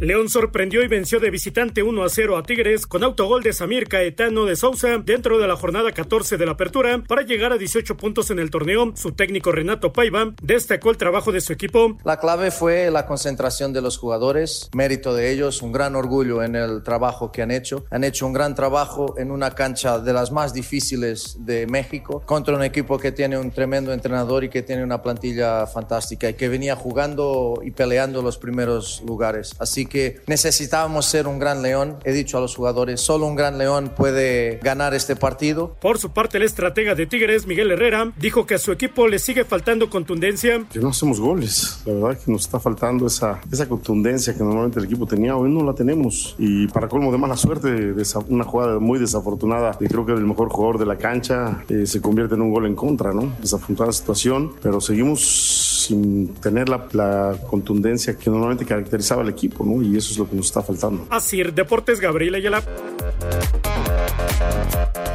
[0.00, 3.86] León sorprendió y venció de visitante 1 a 0 a Tigres con autogol de Samir
[3.86, 7.98] Caetano de Sousa dentro de la jornada 14 de la apertura para llegar a 18
[7.98, 8.94] puntos en el torneo.
[8.96, 11.98] Su técnico Renato Paiva destacó el trabajo de su equipo.
[12.02, 16.56] La clave fue la concentración de los jugadores, mérito de ellos, un gran orgullo en
[16.56, 17.84] el trabajo que han hecho.
[17.90, 22.56] Han hecho un gran trabajo en una cancha de las más difíciles de México contra
[22.56, 26.48] un equipo que tiene un tremendo entrenador y que tiene una plantilla fantástica y que
[26.48, 29.54] venía jugando y peleando los primeros lugares.
[29.58, 31.98] Así que necesitábamos ser un gran león.
[32.04, 35.76] He dicho a los jugadores, solo un gran león puede ganar este partido.
[35.80, 39.18] Por su parte, el estratega de Tigres, Miguel Herrera, dijo que a su equipo le
[39.18, 40.64] sigue faltando contundencia.
[40.72, 41.82] Que no hacemos goles.
[41.84, 45.36] La verdad que nos está faltando esa, esa contundencia que normalmente el equipo tenía.
[45.36, 46.36] Hoy no la tenemos.
[46.38, 50.24] Y para colmo de mala suerte, de una jugada muy desafortunada, y creo que el
[50.24, 53.32] mejor jugador de la cancha eh, se convierte en un gol en contra, ¿no?
[53.40, 59.82] Desafortunada situación, pero seguimos sin tener la, la contundencia que normalmente caracterizaba al equipo, ¿no?
[59.82, 61.06] y eso es lo que nos está faltando.
[61.10, 62.62] Así, Deportes Gabriel Ayala.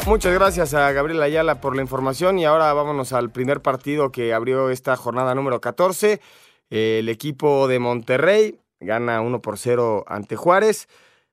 [0.08, 4.34] Muchas gracias a Gabriel Ayala por la información y ahora vámonos al primer partido que
[4.34, 6.22] abrió esta jornada número 14.
[6.70, 10.88] El equipo de Monterrey gana 1 por 0 ante Juárez.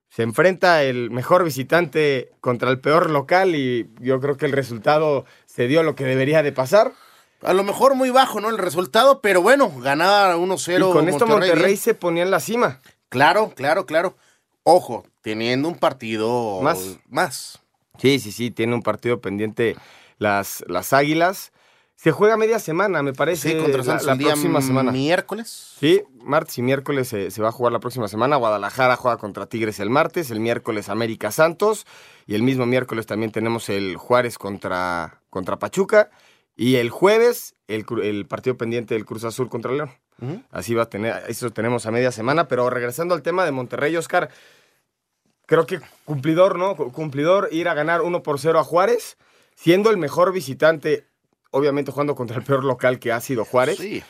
[0.09, 5.25] Se enfrenta el mejor visitante contra el peor local y yo creo que el resultado
[5.45, 6.93] se dio lo que debería de pasar.
[7.43, 8.49] A lo mejor muy bajo, ¿no?
[8.49, 10.89] El resultado, pero bueno, ganaba 1-0.
[10.89, 12.79] Y con esto Monterrey se ponía en la cima.
[13.09, 14.15] Claro, claro, claro.
[14.63, 16.97] Ojo, teniendo un partido más.
[17.09, 17.59] más.
[17.99, 19.75] Sí, sí, sí, tiene un partido pendiente
[20.17, 21.51] las, las Águilas.
[21.95, 23.51] Se juega media semana, me parece.
[23.51, 24.91] Sí, contra Santos la, día próxima semana.
[24.91, 25.75] miércoles.
[25.79, 28.35] Sí, martes y miércoles se, se va a jugar la próxima semana.
[28.35, 31.85] Guadalajara juega contra Tigres el martes, el miércoles América Santos
[32.25, 36.09] y el mismo miércoles también tenemos el Juárez contra, contra Pachuca
[36.55, 39.91] y el jueves el, el partido pendiente del Cruz Azul contra León.
[40.51, 43.95] Así va a tener, eso tenemos a media semana, pero regresando al tema de Monterrey,
[43.97, 44.29] Oscar,
[45.45, 46.75] creo que cumplidor, ¿no?
[46.75, 49.17] Cu- Cumplidor ir a ganar 1 por 0 a Juárez,
[49.55, 51.05] siendo el mejor visitante,
[51.51, 53.77] obviamente jugando contra el peor local que ha sido Juárez.
[53.77, 54.01] Sí.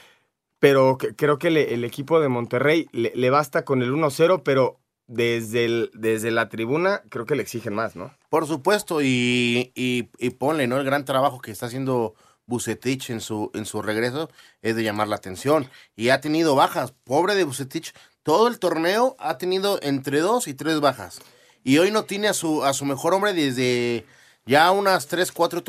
[0.60, 4.44] Pero que- creo que le- el equipo de Monterrey le, le basta con el 1-0,
[4.44, 8.14] pero desde, el, desde la tribuna creo que le exigen más, ¿no?
[8.30, 10.78] Por supuesto, y, y, y ponle, ¿no?
[10.78, 12.14] El gran trabajo que está haciendo
[12.46, 14.30] Bucetich en su, en su regreso
[14.62, 15.70] es de llamar la atención.
[15.96, 16.94] Y ha tenido bajas.
[17.04, 17.94] Pobre de Bucetich.
[18.24, 21.22] Todo el torneo ha tenido entre dos y tres bajas.
[21.64, 24.06] Y hoy no tiene a su, a su mejor hombre desde
[24.46, 25.64] ya unas tres, cuatro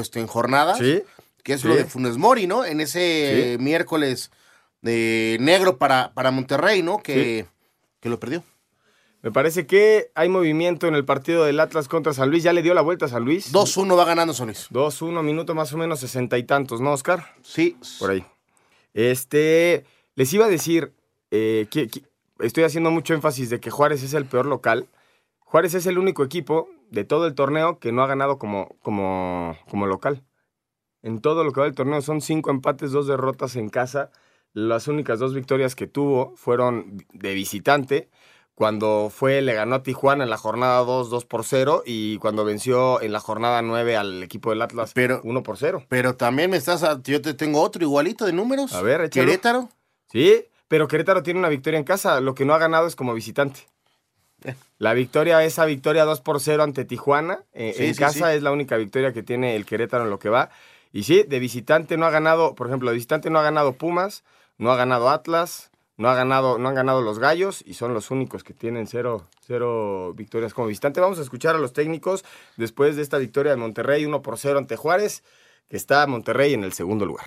[0.00, 0.78] este, en jornadas.
[0.78, 1.02] Sí.
[1.42, 1.68] Que es Sí.
[1.68, 2.64] lo de Funes Mori, ¿no?
[2.64, 3.62] En ese Sí.
[3.62, 4.30] miércoles
[4.82, 6.98] de negro para, para Monterrey, ¿no?
[7.02, 7.46] Que,
[8.00, 8.42] que lo perdió.
[9.26, 12.44] Me parece que hay movimiento en el partido del Atlas contra San Luis.
[12.44, 13.52] Ya le dio la vuelta a San Luis.
[13.52, 14.68] 2-1 va ganando San Luis.
[14.70, 17.34] 2-1, minuto más o menos sesenta y tantos, ¿no, Oscar?
[17.42, 17.76] Sí.
[17.98, 18.24] Por ahí.
[18.94, 19.84] Este,
[20.14, 20.92] les iba a decir,
[21.32, 22.04] eh, que, que-
[22.38, 24.86] estoy haciendo mucho énfasis de que Juárez es el peor local.
[25.40, 29.56] Juárez es el único equipo de todo el torneo que no ha ganado como, como,
[29.68, 30.22] como local.
[31.02, 34.12] En todo lo que va del torneo son cinco empates, dos derrotas en casa.
[34.52, 38.08] Las únicas dos victorias que tuvo fueron de visitante.
[38.56, 41.82] Cuando fue, le ganó a Tijuana en la jornada 2, 2 por 0.
[41.86, 44.92] Y cuando venció en la jornada 9 al equipo del Atlas,
[45.22, 45.84] 1 por 0.
[45.88, 46.82] Pero también me estás.
[46.82, 48.72] a- yo te tengo otro igualito de números.
[48.72, 49.26] A ver, échalo.
[49.26, 49.68] Querétaro.
[50.10, 52.18] Sí, pero Querétaro tiene una victoria en casa.
[52.22, 53.60] Lo que no ha ganado es como visitante.
[54.78, 58.36] La victoria, esa victoria 2 por 0 ante Tijuana, eh, Sí, en sí, casa sí.
[58.36, 60.50] es la única victoria que tiene el Querétaro en lo que va.
[60.92, 64.24] Y sí, de visitante no ha ganado, por ejemplo, de visitante no ha ganado Pumas,
[64.56, 68.10] no ha ganado Atlas, no, ha ganado, no han ganado los Gallos y son los
[68.10, 71.00] únicos que tienen cero, cero victorias como visitante.
[71.00, 72.24] Vamos a escuchar a los técnicos
[72.56, 75.22] después de esta victoria de Monterrey 1 por 0 ante Juárez,
[75.68, 77.26] que está Monterrey en el segundo lugar.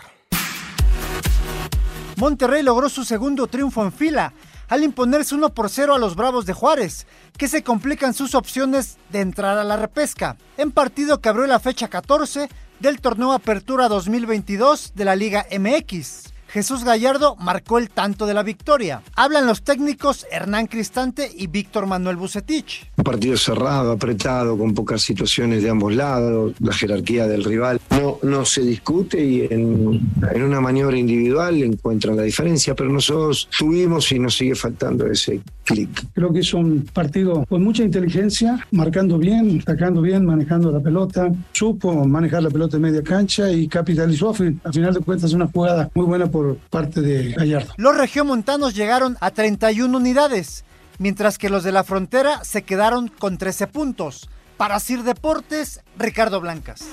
[2.17, 4.33] Monterrey logró su segundo triunfo en fila
[4.67, 8.97] al imponerse 1 por 0 a los Bravos de Juárez, que se complican sus opciones
[9.09, 13.87] de entrar a la repesca, en partido que abrió la fecha 14 del torneo Apertura
[13.87, 16.33] 2022 de la Liga MX.
[16.49, 19.01] Jesús Gallardo marcó el tanto de la victoria.
[19.15, 22.89] Hablan los técnicos Hernán Cristante y Víctor Manuel Bucetich.
[22.97, 28.17] Un partido cerrado, apretado, con pocas situaciones de ambos lados, la jerarquía del rival no,
[28.23, 34.11] no se discute y en, en una maniobra individual encuentran la diferencia, pero nosotros tuvimos
[34.11, 36.07] y nos sigue faltando ese clic.
[36.13, 41.31] Creo que es un partido con mucha inteligencia, marcando bien, atacando bien, manejando la pelota.
[41.51, 44.29] Supo manejar la pelota en media cancha y capitalizó.
[44.29, 46.38] A final de cuentas, una jugada muy buena por
[46.69, 47.73] parte de Gallardo.
[47.77, 50.65] Los regiomontanos llegaron a 31 unidades,
[50.97, 54.29] mientras que los de la frontera se quedaron con 13 puntos.
[54.57, 56.85] Para Sir Deportes, Ricardo Blancas.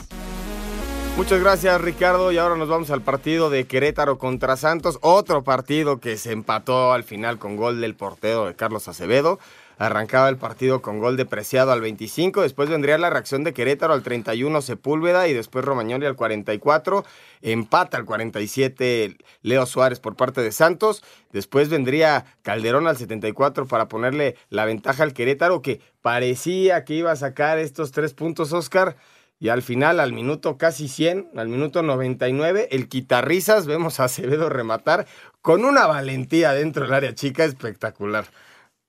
[1.16, 5.98] Muchas gracias Ricardo y ahora nos vamos al partido de Querétaro contra Santos, otro partido
[5.98, 9.38] que se empató al final con gol del portero de Carlos Acevedo.
[9.78, 13.92] Arrancaba el partido con gol de Preciado al 25, después vendría la reacción de Querétaro
[13.92, 17.04] al 31 Sepúlveda y después Romagnoli al 44,
[17.42, 23.86] empata al 47 Leo Suárez por parte de Santos, después vendría Calderón al 74 para
[23.86, 28.96] ponerle la ventaja al Querétaro que parecía que iba a sacar estos tres puntos Oscar.
[29.38, 34.48] Y al final, al minuto casi 100, al minuto 99, el quitarrizas, vemos a Acevedo
[34.48, 35.06] rematar
[35.42, 38.24] con una valentía dentro del área chica espectacular.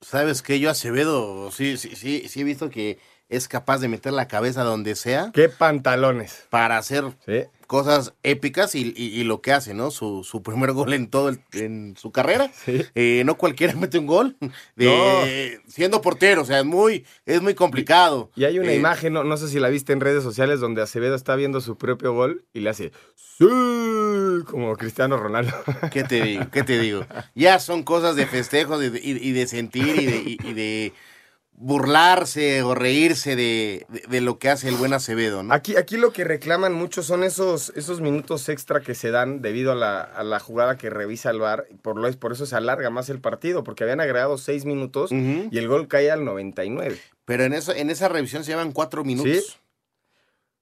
[0.02, 0.60] ¿Sabes qué?
[0.60, 4.64] Yo Acevedo, sí, sí, sí, sí he visto que es capaz de meter la cabeza
[4.64, 5.32] donde sea.
[5.34, 6.46] ¡Qué pantalones!
[6.50, 7.04] Para hacer
[7.68, 9.92] cosas épicas y, y- y lo que hace, ¿no?
[9.92, 12.50] Su, su primer gol en todo el- en su carrera.
[12.96, 14.38] Eh, no cualquiera mete un gol.
[14.78, 18.32] de- Siendo portero, o sea, es muy, es muy complicado.
[18.36, 20.82] Y hay una Eh, imagen, no, no sé si la viste en redes sociales, donde
[20.82, 23.46] Acevedo está viendo su propio gol y le hace ¡Sí!
[24.50, 25.54] como Cristiano Ronaldo.
[25.92, 26.46] ¿Qué te digo?
[26.52, 27.06] ¿Qué te digo?
[27.36, 28.90] Ya son cosas de festejos y
[29.34, 30.94] de, sentir y de, y- y de
[31.60, 35.54] burlarse o reírse de, de- de lo que hace el buen Acevedo, ¿no?
[35.54, 39.72] Aquí, aquí lo que reclaman mucho son esos, esos minutos extra que se dan debido
[39.72, 41.66] a la, a la jugada que revisa el VAR.
[41.82, 45.58] Por, lo, por eso se alarga más el partido, porque habían agregado seis minutos y
[45.58, 46.98] el gol cae al 99.
[47.26, 49.32] Pero en, eso, en esa revisión se llevan cuatro minutos.
[49.34, 49.58] ¿Sí?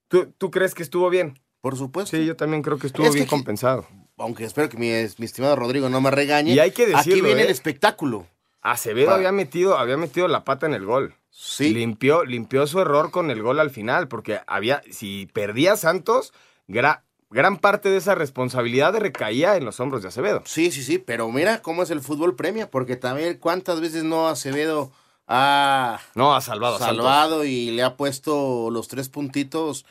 [0.08, 1.38] ¿Tú, tú crees que estuvo bien?
[1.62, 2.16] Por supuesto.
[2.16, 3.86] Sí, yo también creo que estuvo Es bien aquí- compensado.
[4.18, 4.88] Aunque espero que mi,
[5.18, 6.54] mi estimado Rodrigo no me regañe.
[6.54, 7.46] Y hay que Aquí decirlo, viene ¿eh?
[7.46, 8.26] el espectáculo.
[8.72, 11.14] Acevedo Pa- había metido, había metido la pata en el gol.
[11.30, 11.74] Sí.
[11.74, 16.34] Limpió, limpió su error con el gol al final, porque había, si perdía Santos,
[16.68, 20.42] gran parte de esa responsabilidad recaía en los hombros de Acevedo.
[20.46, 24.28] Sí, sí, sí, pero mira cómo es el fútbol premia, porque también cuántas veces no
[24.28, 24.92] Acevedo
[25.28, 29.86] ha, no, ha salvado, salvado y le ha puesto los tres puntitos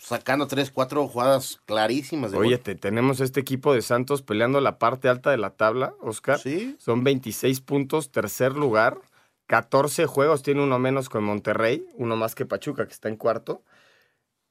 [0.00, 2.32] sacando tres, cuatro jugadas clarísimas.
[2.32, 6.38] De Oye, tenemos este equipo de Santos peleando la parte alta de la tabla, Oscar.
[6.38, 6.76] Sí.
[6.78, 8.98] Son 26 puntos, tercer lugar.
[9.46, 13.62] 14 juegos, tiene uno menos con Monterrey, uno más que Pachuca, que está en cuarto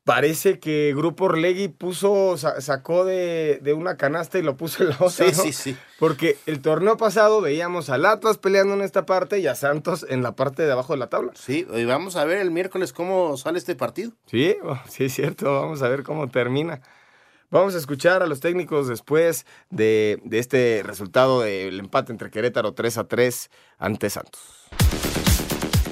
[0.09, 5.31] parece que Grupo Orlegui puso, sacó de, una canasta y lo puso en la otra.
[5.31, 5.77] Sí, sí, sí.
[5.99, 10.23] Porque el torneo pasado veíamos al Atlas peleando en esta parte y a Santos en
[10.23, 11.33] la parte de abajo de la tabla.
[11.35, 14.11] Sí, y vamos a ver el miércoles cómo sale este partido.
[14.25, 16.81] Sí, oh, sí es cierto, vamos a ver cómo termina.
[17.51, 22.73] Vamos a escuchar a los técnicos después de, de este resultado del empate entre Querétaro
[22.73, 24.58] 3 a 3 ante Santos.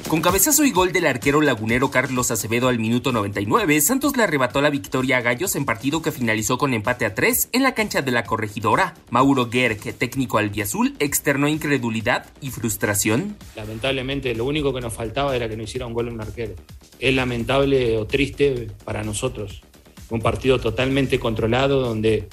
[0.08, 4.62] Con cabezazo y gol del arquero lagunero Carlos Acevedo al minuto 99, Santos le arrebató
[4.62, 8.01] la victoria a Gallos en partido que finalizó con empate a 3 en la cancha
[8.01, 8.93] de la corregidora.
[9.10, 13.36] Mauro Gerg, técnico albiazul, externó incredulidad y frustración.
[13.58, 16.53] Lamentablemente, lo único que nos faltaba era que no hiciera un gol un arquero.
[16.99, 19.62] Es lamentable o triste para nosotros.
[20.10, 22.30] Un partido totalmente controlado donde,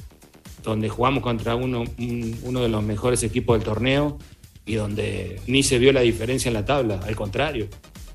[0.63, 4.19] donde jugamos contra uno, uno de los mejores equipos del torneo
[4.67, 7.69] y donde ni se vio la diferencia en la tabla, al contrario,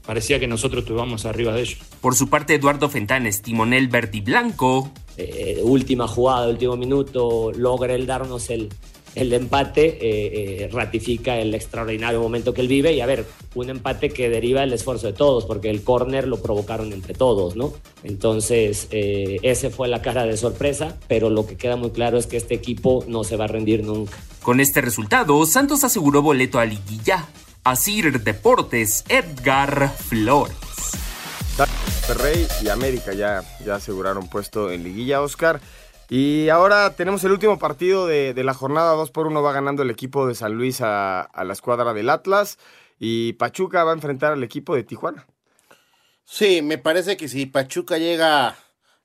[0.05, 1.79] parecía que nosotros estuvimos arriba de ellos.
[2.01, 4.91] Por su parte, Eduardo Fentanes, timonel verde blanco.
[5.17, 8.69] Eh, última jugada, último minuto, logra el darnos el,
[9.15, 13.69] el empate eh, eh, ratifica el extraordinario momento que él vive y a ver, un
[13.69, 17.73] empate que deriva del esfuerzo de todos, porque el córner lo provocaron entre todos, ¿no?
[18.03, 22.27] Entonces, eh, ese fue la cara de sorpresa, pero lo que queda muy claro es
[22.27, 24.17] que este equipo no se va a rendir nunca.
[24.41, 27.27] Con este resultado, Santos aseguró boleto a liguilla.
[27.63, 30.55] Asir Deportes, Edgar Flores.
[32.15, 35.59] Rey y América ya, ya aseguraron puesto en liguilla, Oscar.
[36.09, 39.91] Y ahora tenemos el último partido de, la jornada 2 por 1 va ganando el
[39.91, 42.57] equipo de San Luis a, la escuadra del Atlas
[42.99, 45.27] y Pachuca va a enfrentar al equipo de Tijuana.
[46.25, 48.55] Sí, me parece que si Pachuca llega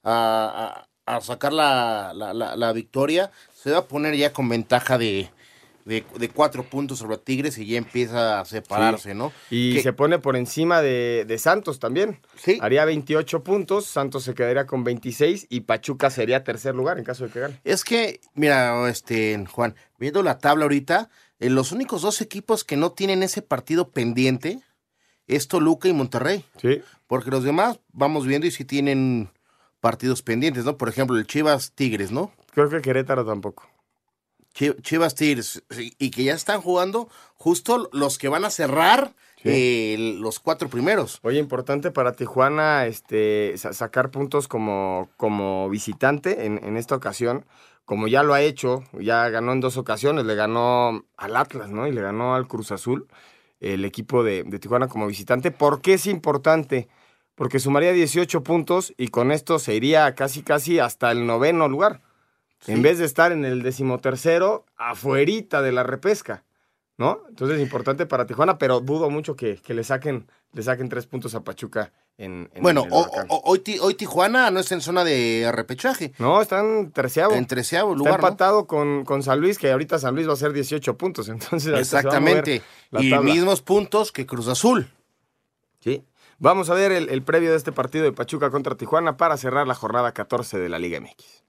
[0.02, 0.86] a,
[1.20, 5.30] sacar la, la, victoria, se va a poner ya con ventaja de,
[5.84, 9.32] de, cuatro puntos sobre Tigres y ya empieza a separarse, ¿no?
[9.50, 12.20] Y se pone por encima de, Santos también.
[12.36, 12.58] Sí.
[12.60, 17.24] Haría 28 puntos, Santos se quedaría con 26 y Pachuca sería tercer lugar en caso
[17.24, 17.60] de que gane.
[17.64, 22.76] Es que, mira, este, Juan, viendo la tabla ahorita, eh, los únicos dos equipos que
[22.76, 24.60] no tienen ese partido pendiente
[25.26, 26.44] es Toluca y Monterrey.
[26.60, 26.82] Sí.
[27.06, 29.30] Porque los demás vamos viendo y si tienen
[29.80, 30.78] partidos pendientes, ¿no?
[30.78, 32.32] Por ejemplo, el Chivas Tigres, ¿no?
[32.52, 33.68] Creo que Querétaro tampoco.
[34.54, 35.64] Chivas Tigres
[35.98, 41.18] y que ya están jugando justo los que van a cerrar eh, los cuatro primeros.
[41.22, 47.44] Oye, importante para Tijuana este, sacar puntos como, como visitante en, esta ocasión,
[47.84, 51.86] como ya lo ha hecho, ya ganó en dos ocasiones, le ganó al Atlas, ¿no?
[51.86, 53.06] Y le ganó al Cruz Azul,
[53.60, 55.50] el equipo de, de Tijuana como visitante.
[55.50, 56.88] ¿Por qué es importante?
[57.34, 62.00] Porque sumaría 18 puntos y con esto se iría casi casi hasta el noveno lugar.
[62.66, 66.44] En vez de estar en el decimotercero, afuerita de la repesca,
[66.96, 67.20] ¿no?
[67.28, 71.34] Entonces es importante para Tijuana, pero dudo mucho que, le saquen le saquen tres puntos
[71.34, 76.12] a Pachuca en, Bueno, hoy, hoy, Tijuana no está en zona de repechaje.
[76.18, 77.34] No, está en treceavo.
[77.34, 80.36] En treceavo lugar, Está empatado con, con, San Luis, que ahorita San Luis va a
[80.36, 81.76] ser 18 puntos, entonces...
[81.78, 82.62] Exactamente,
[82.92, 84.88] y mismos puntos que Cruz Azul.
[85.80, 86.04] Sí.
[86.38, 89.66] Vamos a ver el, el previo de este partido de Pachuca contra Tijuana para cerrar
[89.66, 91.44] la jornada 14 de la Liga MX.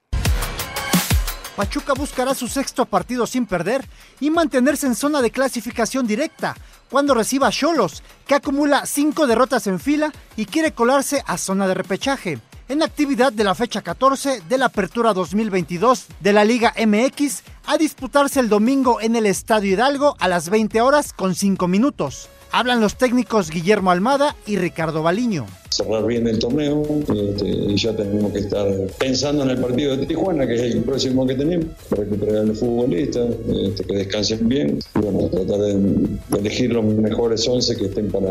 [1.56, 3.88] Pachuca buscará su sexto partido sin perder
[4.20, 6.54] y mantenerse en zona de clasificación directa
[6.90, 11.66] cuando reciba a Cholos, que acumula cinco derrotas en fila y quiere colarse a zona
[11.66, 12.38] de repechaje.
[12.68, 17.78] En actividad de la fecha 14 de la Apertura 2022 de la Liga MX, a
[17.78, 22.28] disputarse el domingo en el Estadio Hidalgo a las 20 horas con 5 minutos.
[22.52, 25.46] Hablan los técnicos Guillermo Almada y Ricardo Baliño.
[25.76, 28.66] Cerrar bien el torneo este, y ya tenemos que estar
[28.98, 32.58] pensando en el partido de Tijuana, que es el próximo que tenemos, recuperar a los
[32.58, 33.28] futbolistas,
[33.68, 38.30] este, que descansen bien y bueno, tratar de, elegir los mejores 11 que estén para,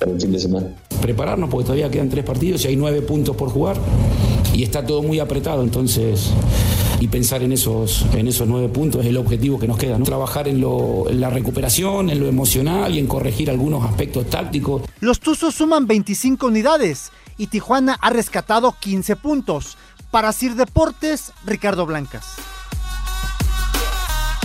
[0.00, 0.66] para el fin de semana.
[1.00, 3.76] Prepararnos porque todavía quedan tres partidos y hay nueve puntos por jugar
[4.52, 6.32] y está todo muy apretado, entonces
[7.00, 9.98] y pensar en esos, en esos nueve puntos es el objetivo que nos queda.
[9.98, 10.04] ¿no?
[10.04, 14.82] Trabajar en, en la recuperación, en lo emocional y en corregir algunos aspectos tácticos.
[15.00, 19.78] Los Tuzos suman 25 unidades y Tijuana ha rescatado 15 puntos.
[20.10, 22.36] Para Sir Deportes, Ricardo Blancas.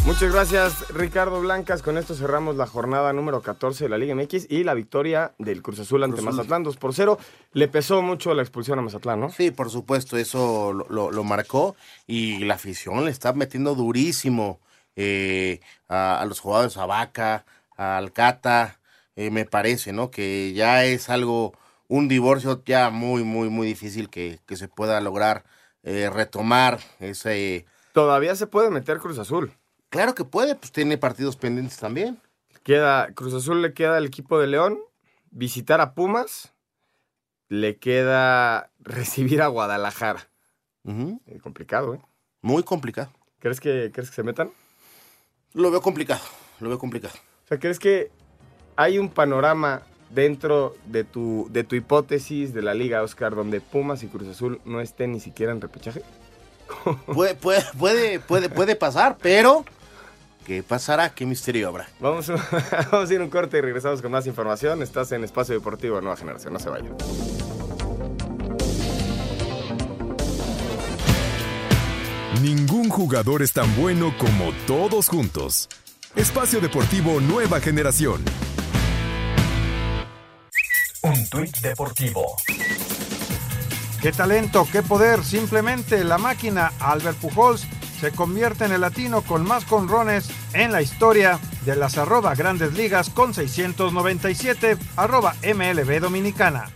[0.05, 1.81] Muchas gracias, Ricardo Blancas.
[1.81, 5.63] Con esto cerramos la jornada número 14 de la Liga MX y la victoria del
[5.63, 6.25] Cruz Azul ante Cruz.
[6.35, 7.17] Mazatlán 2 por 0.
[7.53, 9.29] Le pesó mucho la expulsión a Mazatlán, ¿no?
[9.31, 11.75] Sí, por supuesto, eso lo, lo- lo marcó
[12.05, 14.59] y la afición le está metiendo durísimo
[14.95, 17.43] eh, a, a los jugadores, a Vaca,
[17.75, 18.79] a Alcata,
[19.15, 20.11] eh, me parece, ¿no?
[20.11, 21.53] Que ya es algo,
[21.87, 25.45] un divorcio ya muy, muy, muy difícil que, que se pueda lograr
[25.83, 27.65] eh, retomar ese...
[27.91, 29.51] Todavía se puede meter Cruz Azul.
[29.95, 32.19] Claro que puede, pues tiene partidos pendientes también.
[32.63, 34.77] Queda, Cruz Azul le queda al equipo de León
[35.31, 36.53] visitar a Pumas,
[37.47, 40.27] le queda recibir a Guadalajara.
[40.85, 42.01] Eh, complicado, ¿eh?
[42.41, 43.09] Muy complicado.
[43.39, 44.51] ¿Crees que, ¿Crees que se metan?
[45.53, 46.21] Lo veo complicado,
[46.59, 47.15] lo veo complicado.
[47.45, 48.11] O sea, ¿crees que
[48.75, 54.03] hay un panorama dentro de tu, de tu hipótesis de la liga, Oscar, donde Pumas
[54.03, 56.01] y Cruz Azul no estén ni siquiera en repechaje?
[57.05, 59.63] Puede, puede, puede, puede, puede pasar, pero
[60.45, 61.13] ¿qué pasará?
[61.13, 61.87] ¿Qué misterio habrá?
[61.99, 62.35] Vamos, a-
[62.91, 64.81] vamos a ir a un corte y regresamos con más información.
[64.81, 66.95] Estás en Espacio Deportivo Nueva Generación, no se vayan.
[72.41, 75.69] Ningún jugador es tan bueno como todos juntos.
[76.15, 78.23] Espacio Deportivo Nueva Generación.
[81.01, 82.35] Un tuit deportivo.
[84.01, 85.23] Qué talento, qué poder.
[85.23, 87.65] Simplemente la máquina Albert Pujols
[87.99, 92.73] se convierte en el latino con más conrones en la historia de las arroba grandes
[92.73, 96.69] ligas con 697 arroba MLB Dominicana.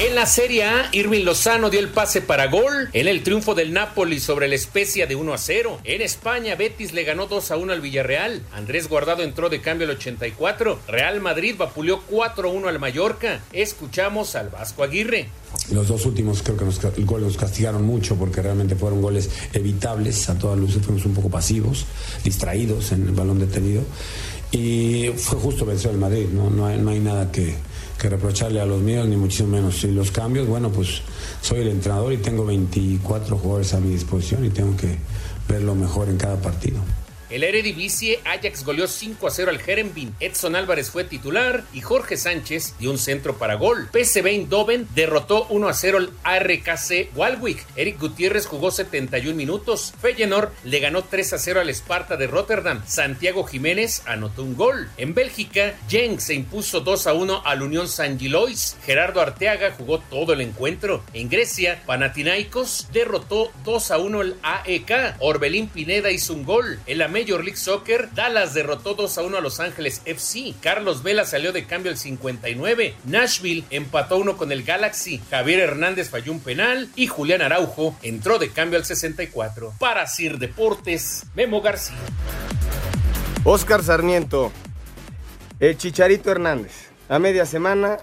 [0.00, 3.72] En la Serie A, Irving Lozano dio el pase para gol en el triunfo del
[3.72, 5.80] Napoli sobre la Especia de 1 a 0.
[5.82, 8.42] En España, Betis le ganó 2 a 1 al Villarreal.
[8.52, 10.78] Andrés Guardado entró de cambio al 84.
[10.86, 13.40] Real Madrid vapuleó 4 a 1 al Mallorca.
[13.52, 15.30] Escuchamos al Vasco Aguirre.
[15.72, 19.28] Los dos últimos creo que nos, el gol nos castigaron mucho porque realmente fueron goles
[19.52, 20.28] evitables.
[20.28, 21.86] A todas luces fuimos un poco pasivos,
[22.22, 23.82] distraídos en el balón detenido.
[24.52, 26.28] Y fue justo vencer al Madrid.
[26.32, 27.56] No, no, no hay nada que,
[27.98, 29.82] que reprocharle a los míos, ni muchísimo menos.
[29.84, 31.02] Y los cambios, bueno, pues
[31.42, 34.96] soy el entrenador y tengo 24 jugadores a mi disposición y tengo que
[35.48, 36.78] ver lo mejor en cada partido.
[37.30, 40.14] El Eredivisie, Ajax goleó 5 a 0 al Herenveen.
[40.20, 43.88] Edson Álvarez fue titular y Jorge Sánchez dio un centro para gol.
[43.92, 47.66] PSV Eindhoven derrotó 1 a 0 al ARKC Walwick.
[47.76, 49.92] Eric Gutiérrez jugó 71 minutos.
[50.00, 52.82] Feyenoord le ganó 3 a 0 al Sparta de Rotterdam.
[52.86, 54.88] Santiago Jiménez anotó un gol.
[54.96, 58.76] En Bélgica, Genk se impuso 2 a 1 al Unión San Gilois.
[58.84, 61.02] Gerardo Arteaga jugó todo el encuentro.
[61.12, 65.16] En Grecia, Panathinaikos derrotó 2 a 1 al AEK.
[65.20, 66.78] Orbelín Pineda hizo un gol.
[66.86, 70.54] En la Major League Soccer, Dallas derrotó 2 a 1 a Los Ángeles FC.
[70.60, 72.94] Carlos Vela salió de cambio al 59.
[73.06, 75.20] Nashville empató 1 con el Galaxy.
[75.28, 79.72] Javier Hernández falló un penal y Julián Araujo entró de cambio al 64.
[79.80, 81.96] Para Sir Deportes, Memo García.
[83.42, 84.52] Oscar Sarmiento,
[85.58, 86.90] el Chicharito Hernández.
[87.08, 87.96] A media semana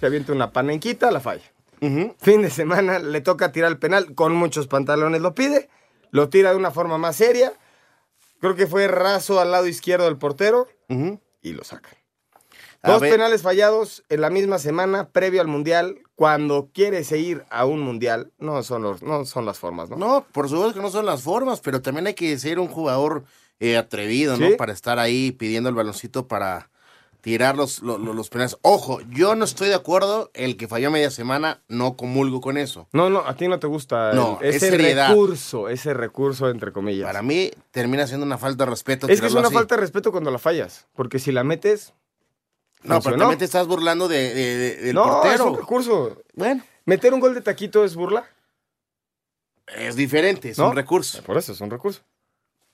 [0.00, 1.44] se avienta una panenquita, la falla.
[1.80, 5.68] Fin de semana le toca tirar el penal, con muchos pantalones lo pide,
[6.10, 7.52] lo tira de una forma más seria.
[8.40, 10.68] Creo que fue raso al lado izquierdo del portero
[11.42, 11.90] y lo saca.
[12.82, 13.10] A Dos ver.
[13.12, 15.98] penales fallados en la misma semana, previo al Mundial.
[16.14, 19.96] Cuando quieres ir a un Mundial, no son, los, no son las formas, ¿no?
[19.96, 23.24] No, por supuesto que no son las formas, pero también hay que ser un jugador
[23.58, 24.48] eh, atrevido, ¿no?
[24.48, 24.54] Sí.
[24.56, 26.70] Para estar ahí pidiendo el baloncito para
[27.26, 28.56] tirar los, los, los penales.
[28.62, 32.86] Ojo, yo no estoy de acuerdo, el que falló media semana, no comulgo con eso.
[32.92, 35.08] No, no, a ti no te gusta No, el- ese seriedad.
[35.08, 37.04] recurso, ese recurso entre comillas.
[37.04, 39.08] Para mí termina siendo una falta de respeto.
[39.08, 39.54] Es que es una así.
[39.54, 41.94] falta de respeto cuando la fallas, porque si la metes...
[42.84, 45.34] No, pero también te estás burlando de, de- de- del no, portero.
[45.34, 46.22] es un recurso.
[46.34, 46.62] Bueno.
[46.84, 48.24] ¿Meter un gol de taquito es burla?
[49.76, 50.68] Es diferente, es ¿No?
[50.70, 51.20] un recurso.
[51.24, 52.02] Por eso es un recurso.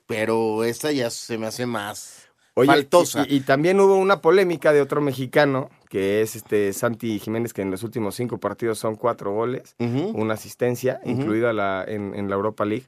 [0.07, 2.22] Pero esta ya se me hace más
[2.55, 3.25] Oye, faltosa.
[3.29, 7.63] Y, y también hubo una polémica de otro mexicano, que es este Santi Jiménez, que
[7.63, 9.75] en los últimos cinco partidos son cuatro goles,
[10.15, 12.87] una asistencia, incluida la, en, en la Europa League.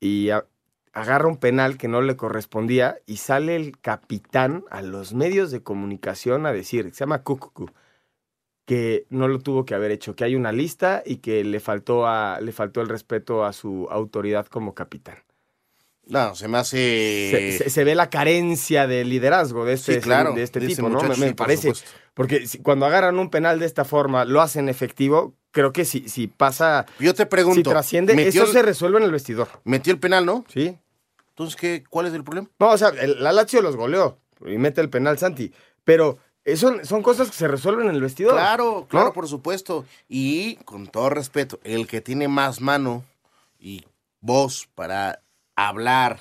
[0.00, 0.46] Y a-
[0.92, 5.62] agarra un penal que no le correspondía y sale el capitán a los medios de
[5.62, 7.66] comunicación a decir, se llama Kukuku,
[8.66, 12.06] que no lo tuvo que haber hecho, que hay una lista y que le faltó,
[12.06, 15.16] a, le faltó el respeto a su autoridad como capitán.
[16.10, 17.56] No, se me hace...
[17.58, 20.66] Se, se- se ve la carencia de liderazgo de este, Sí, claro, de este de
[20.66, 21.00] ese tipo, ¿no?
[21.02, 21.72] Me, por parece.
[22.14, 26.26] Porque cuando agarran un penal de esta forma, lo hacen efectivo, creo que si, si
[26.26, 26.86] pasa.
[26.98, 27.58] Yo te pregunto.
[27.60, 29.48] Si trasciende, eso el- se resuelve en el vestidor.
[29.64, 30.44] Metió el penal, ¿no?
[30.52, 30.76] Sí.
[31.30, 32.48] Entonces, ¿qué, ¿cuál es el problema?
[32.58, 35.52] No, o sea, el, la Lazio los goleó y mete el penal Santi.
[35.84, 38.34] Pero eso son cosas que se resuelven en el vestidor.
[38.34, 39.12] Claro, claro, ¿no?
[39.12, 39.86] por supuesto.
[40.08, 43.04] Y con todo respeto, el que tiene más mano
[43.58, 43.84] y
[44.20, 45.22] voz para
[45.68, 46.20] hablar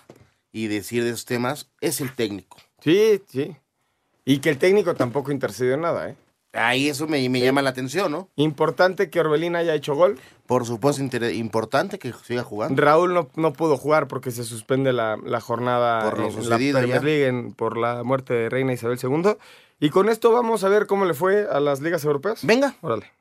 [0.51, 2.57] y decir de esos temas es el técnico.
[2.81, 3.55] Sí, sí.
[4.25, 6.15] Y que el técnico tampoco intercedió en nada, ¿eh?
[6.53, 8.27] Ahí eso me, me llama la atención, ¿no?
[8.35, 10.19] Importante que Orbelín haya hecho gol.
[10.47, 12.81] Por supuesto, importante que siga jugando.
[12.81, 16.87] Raúl no, no pudo jugar porque se suspende la, la jornada por lo sucedido la
[16.87, 19.35] Premier League en- por la muerte de Reina Isabel II.
[19.79, 22.39] Y con esto vamos a ver cómo le fue a las ligas europeas.
[22.43, 22.75] Venga.
[22.81, 23.11] Órale.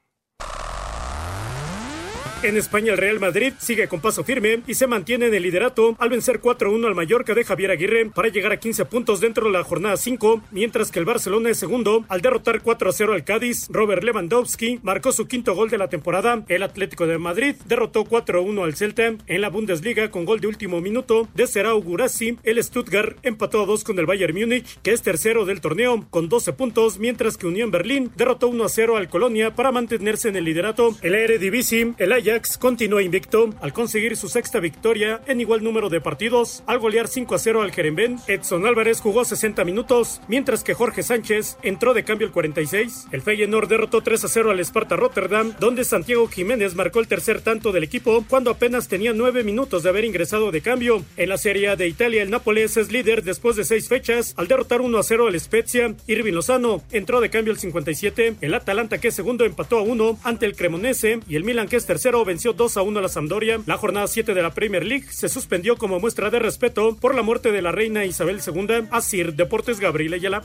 [2.41, 5.97] En España, el Real Madrid sigue con paso firme y se mantiene en el liderato
[5.99, 9.51] al vencer 4-1 al Mallorca de Javier Aguirre para llegar a 15 puntos dentro de
[9.51, 13.66] la jornada 5, mientras que el Barcelona es segundo al derrotar 4-0 al Cádiz.
[13.70, 16.45] Robert Lewandowski marcó su quinto gol de la temporada.
[16.47, 20.80] El Atlético de Madrid derrotó 4-1 al Celta en la Bundesliga con gol de último
[20.80, 22.39] minuto de Serao Gurasi.
[22.45, 26.28] El Stuttgart empató a 2 con el Bayern Múnich, que es tercero del torneo con
[26.28, 30.95] 12 puntos, mientras que Unión Berlín derrotó 1-0 al Colonia para mantenerse en el liderato.
[31.03, 32.27] El Eredivisie, el Ajax
[32.58, 37.34] continúa invicto al conseguir su sexta victoria en igual número de partidos al golear 5
[37.34, 38.18] a 0 al Jeremben.
[38.26, 43.06] Edson Álvarez jugó 60 minutos, mientras que Jorge Sánchez entró de cambio el 46.
[43.12, 47.40] El Feyenoord derrotó 3 a 0 al Sparta Rotterdam, donde Santiago Jiménez marcó el tercer
[47.40, 51.02] tanto del equipo cuando apenas tenía 9 minutos de haber ingresado de cambio.
[51.16, 54.48] En la Serie A de Italia, el Nápoles es líder después de 6 fechas al
[54.48, 55.94] derrotar 1 a 0 al Spezia.
[56.06, 58.36] Irving Lozano entró de cambio el 57.
[58.42, 61.76] El Atalanta, que es segundo, empató a 1 ante el Cremonese y el Milan, que
[61.76, 63.60] es tercero, venció 2 a 1 a la Sampdoria.
[63.66, 67.22] La jornada 7 de la Premier League se suspendió como muestra de respeto por la
[67.22, 68.88] muerte de la reina Isabel II.
[68.90, 70.42] Asir Deportes Gabriel Ayala.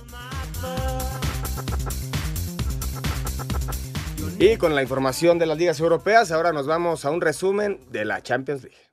[4.40, 8.06] Y con la información de las ligas europeas, ahora nos vamos a un resumen de
[8.06, 8.93] la Champions League.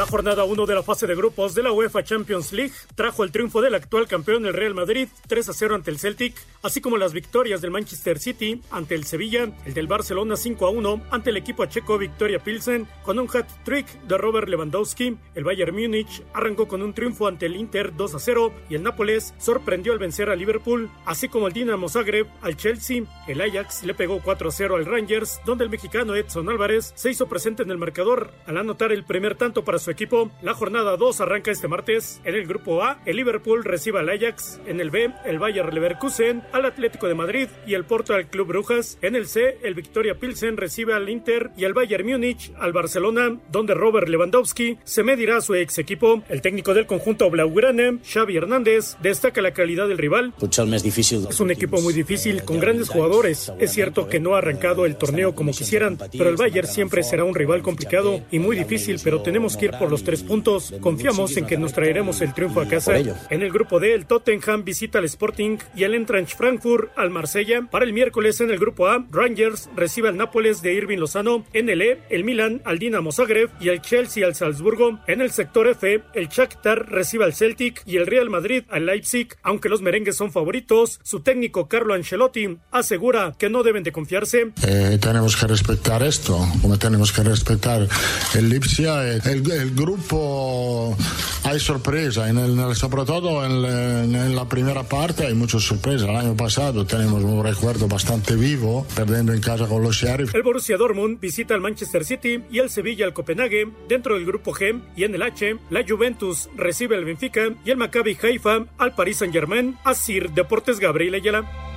[0.00, 3.30] La jornada 1 de la fase de grupos de la UEFA Champions League trajo el
[3.30, 6.96] triunfo del actual campeón el Real Madrid 3 a 0 ante el Celtic, así como
[6.96, 11.28] las victorias del Manchester City ante el Sevilla, el del Barcelona 5 a 1 ante
[11.28, 15.18] el equipo checo Victoria Pilsen con un hat-trick de Robert Lewandowski.
[15.34, 18.82] El Bayern Múnich arrancó con un triunfo ante el Inter 2 a 0 y el
[18.82, 23.02] Nápoles sorprendió al vencer a Liverpool, así como el Dinamo Zagreb al Chelsea.
[23.28, 27.10] El Ajax le pegó 4 a 0 al Rangers, donde el mexicano Edson Álvarez se
[27.10, 30.30] hizo presente en el marcador al anotar el primer tanto para su equipo.
[30.42, 32.20] La jornada 2 arranca este martes.
[32.24, 34.60] En el grupo A, el Liverpool recibe al Ajax.
[34.66, 38.48] En el B, el Bayer Leverkusen al Atlético de Madrid y el Porto al Club
[38.48, 38.98] Brujas.
[39.02, 43.38] En el C, el Victoria Pilsen recibe al Inter y al Bayern Múnich al Barcelona,
[43.50, 46.22] donde Robert Lewandowski se medirá a su ex equipo.
[46.28, 50.34] El técnico del conjunto Blaugrana, Xavi Hernández, destaca la calidad del rival.
[50.40, 53.52] Es un equipo muy difícil, con grandes jugadores.
[53.58, 57.24] Es cierto que no ha arrancado el torneo como quisieran, pero el Bayern siempre será
[57.24, 60.74] un rival complicado y muy difícil, pero tenemos que ir por los tres puntos.
[60.80, 62.98] Confiamos en que nos traeremos el triunfo a casa.
[62.98, 67.62] En el grupo D, el Tottenham visita al Sporting y el Eintracht Frankfurt al Marsella.
[67.70, 71.46] Para el miércoles en el grupo A, Rangers recibe al Nápoles de Irving Lozano.
[71.54, 75.00] En el E, el Milan al Dinamo Zagreb y el Chelsea al Salzburgo.
[75.06, 79.28] En el sector F, el Shakhtar recibe al Celtic y el Real Madrid al Leipzig.
[79.42, 84.52] Aunque los merengues son favoritos, su técnico Carlo Ancelotti asegura que no deben de confiarse.
[84.62, 87.88] Eh, tenemos que respetar esto, como tenemos que respetar
[88.34, 89.14] el Lipsia.
[89.14, 90.96] El, el grupo
[91.44, 96.08] hay sorpresa, en el, sobre todo en, en la primera parte hay muchas sorpresas.
[96.08, 100.34] El año pasado tenemos un recuerdo bastante vivo, perdiendo en casa con los Sheriff.
[100.34, 103.68] El Borussia Dortmund visita al Manchester City y el Sevilla al Copenhague.
[103.88, 107.76] Dentro del grupo G y en el H, la Juventus recibe al Benfica y el
[107.76, 109.76] Maccabi Haifa al Paris Saint-Germain.
[109.84, 111.69] Asir Deportes Gabriel Ayala.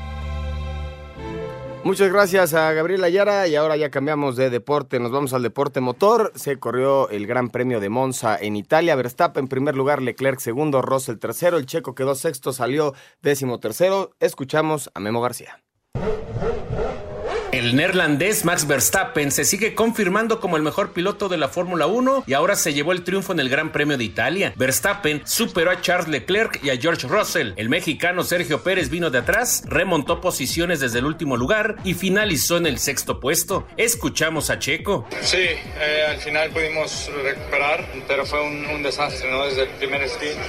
[1.83, 5.81] Muchas gracias a Gabriel Ayara y ahora ya cambiamos de deporte, nos vamos al deporte
[5.81, 6.31] motor.
[6.33, 10.81] Se corrió el Gran Premio de Monza en Italia, Verstappen en primer lugar, Leclerc segundo,
[10.81, 14.11] Russell tercero, el checo quedó sexto, salió décimo tercero.
[14.21, 15.61] Escuchamos a Memo García.
[17.53, 22.23] El neerlandés Max Verstappen se sigue confirmando como el mejor piloto de la Fórmula 1
[22.25, 24.53] y ahora se llevó el triunfo en el Gran Premio de Italia.
[24.55, 27.51] Verstappen superó a Charles Leclerc y a George Russell.
[27.55, 32.57] El mexicano Sergio Pérez vino de atrás, remontó posiciones desde el último lugar y finalizó
[32.57, 33.67] en el sexto puesto.
[33.77, 35.07] Escuchamos a Checo.
[35.21, 39.45] Sí, eh, al final pudimos recuperar, pero fue un, desastre, ¿no?
[39.45, 40.39] Desde el primer stint,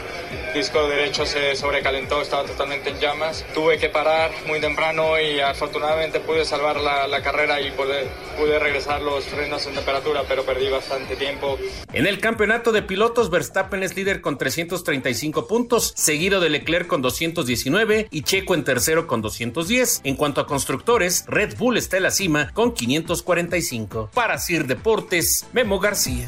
[0.54, 3.44] disco derecho se sobrecalentó, estaba totalmente en llamas.
[3.52, 8.06] Tuve que parar muy temprano y afortunadamente pude salvar la, la carrera y pude,
[8.38, 11.58] pude regresar los frenos en temperatura, pero perdí bastante tiempo.
[11.92, 17.02] En el campeonato de pilotos, Verstappen es líder con 335 puntos, seguido de Leclerc con
[17.02, 20.02] 219 y Checo en tercero con 210.
[20.04, 24.10] En cuanto a constructores, Red Bull está en la cima con 545.
[24.14, 26.26] Para Sir Deportes, Memo García.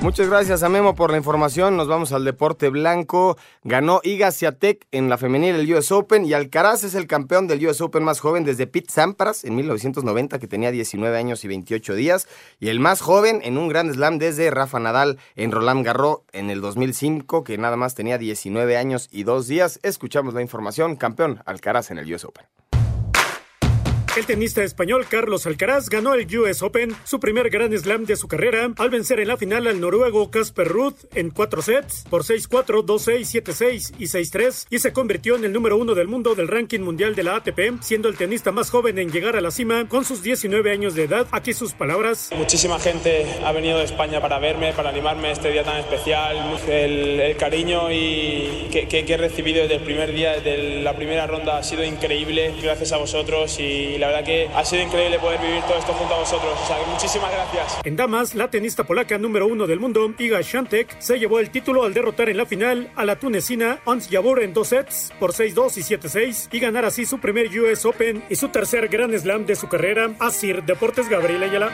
[0.00, 1.76] Muchas gracias a Memo por la información.
[1.76, 3.36] Nos vamos al deporte blanco.
[3.64, 7.66] Ganó Iga Swiatek en la femenil el US Open y Alcaraz es el campeón del
[7.66, 11.96] US Open más joven desde Pete Sampras en 1990 que tenía 19 años y 28
[11.96, 12.28] días
[12.60, 16.50] y el más joven en un Grand Slam desde Rafa Nadal en Roland Garros en
[16.50, 19.80] el 2005 que nada más tenía 19 años y 2 días.
[19.82, 20.94] Escuchamos la información.
[20.94, 22.46] Campeón Alcaraz en el US Open.
[24.18, 28.26] El tenista español Carlos Alcaraz ganó el US Open, su primer Grand Slam de su
[28.26, 32.84] carrera, al vencer en la final al noruego Casper Ruud en cuatro sets por 6-4,
[32.84, 36.80] 2-6, 7-6 y 6-3 y se convirtió en el número uno del mundo del ranking
[36.80, 40.04] mundial de la ATP, siendo el tenista más joven en llegar a la cima con
[40.04, 41.28] sus 19 años de edad.
[41.30, 42.30] Aquí sus palabras.
[42.36, 47.36] Muchísima gente ha venido de España para verme, para animarme este día tan especial, el,
[47.36, 51.62] cariño y que, que, he recibido desde el primer día, desde la primera ronda ha
[51.62, 55.78] sido increíble, gracias a vosotros y la verdad que ha sido increíble poder vivir todo
[55.78, 56.58] esto junto a vosotros.
[56.62, 57.80] O sea, muchísimas gracias.
[57.84, 61.84] En damas, la tenista polaca número uno del mundo, Iga Shantek, se llevó el título
[61.84, 65.76] al derrotar en la final a la tunecina Ons Jabeur en dos sets por 6-2
[65.76, 69.56] y 7-6 y ganar así su primer US Open y su tercer Grand Slam de
[69.56, 70.10] su carrera.
[70.20, 71.70] Asir Deportes Gabriel Ayala.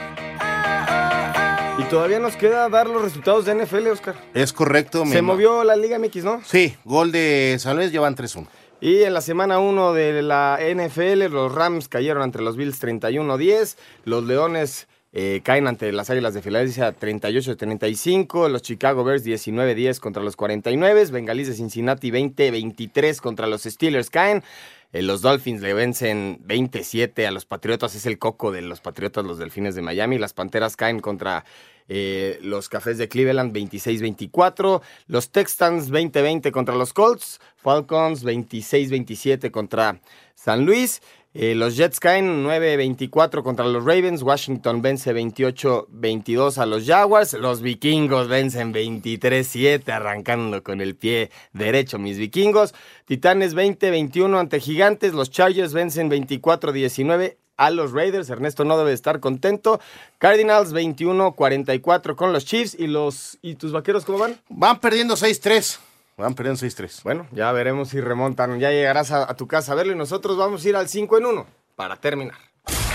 [1.77, 4.15] Y todavía nos queda dar los resultados de NFL, Oscar.
[4.33, 5.05] Es correcto.
[5.05, 6.41] Se movió la Liga MX, ¿no?
[6.45, 8.47] Sí, gol de San Luis, llevan 3-1.
[8.81, 13.77] Y en la semana 1 de la NFL, los Rams cayeron ante los Bills 31-10.
[14.03, 18.49] Los Leones eh, caen ante las Águilas de Filadelfia 38-35.
[18.49, 21.05] Los Chicago Bears 19-10 contra los 49.
[21.05, 24.43] Bengalís de Cincinnati 20-23 contra los Steelers caen.
[24.91, 27.95] Eh, los Dolphins le vencen 27 a los Patriotas.
[27.95, 30.17] Es el coco de los Patriotas, los Delfines de Miami.
[30.17, 31.45] Las Panteras caen contra
[31.87, 39.99] eh, los Cafés de Cleveland 26-24, los Texans 20-20 contra los Colts, Falcons 26-27 contra
[40.35, 41.01] San Luis.
[41.37, 44.23] Eh, los Jets caen 9-24 contra los Ravens.
[44.23, 47.33] Washington vence 28-22 a los Jaguars.
[47.33, 52.73] Los vikingos vencen 23-7, arrancando con el pie derecho mis vikingos.
[53.03, 55.13] Titanes 20-21 ante Gigantes.
[55.13, 58.29] Los Chargers vencen 24-19 a los Raiders.
[58.29, 59.79] Ernesto no debe estar contento.
[60.17, 62.75] Cardinals 21-44 con los Chiefs.
[62.77, 64.39] ¿Y, los, ¿Y tus vaqueros cómo van?
[64.49, 65.79] Van perdiendo 6-3.
[66.17, 67.03] Van perdiendo 6-3.
[67.03, 68.59] Bueno, ya veremos si remontan.
[68.59, 71.25] Ya llegarás a, tu casa a verlo y nosotros vamos a ir al 5 en
[71.25, 71.45] 1
[71.75, 72.37] para terminar.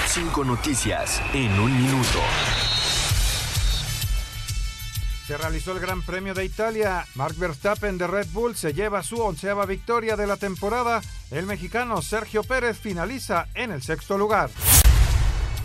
[0.07, 2.19] Cinco noticias en un minuto.
[5.31, 7.07] Se realizó el Gran Premio de Italia.
[7.15, 11.03] Mark Verstappen de Red Bull se lleva su onceava victoria de la temporada.
[11.31, 14.51] El mexicano Sergio Pérez finaliza en el sexto lugar.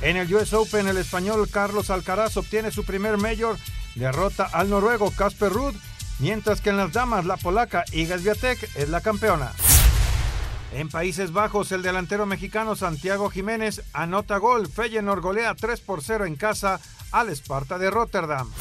[0.03, 3.57] En el US Open, el español Carlos Alcaraz obtiene su primer mayor,
[3.95, 5.74] derrota al noruego Casper Ruud,
[6.20, 9.51] mientras que en las damas la polaca Iga Swiatek es la campeona.
[10.74, 14.68] En Países Bajos, el delantero mexicano Santiago Jiménez anota gol.
[14.68, 16.80] Feyenoord golea 3 por 0 en casa
[17.11, 18.51] al Esparta de Rotterdam.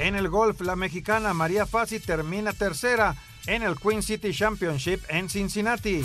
[0.00, 3.14] En el golf, la mexicana María Fassi termina tercera
[3.46, 6.04] en el Queen City Championship en Cincinnati.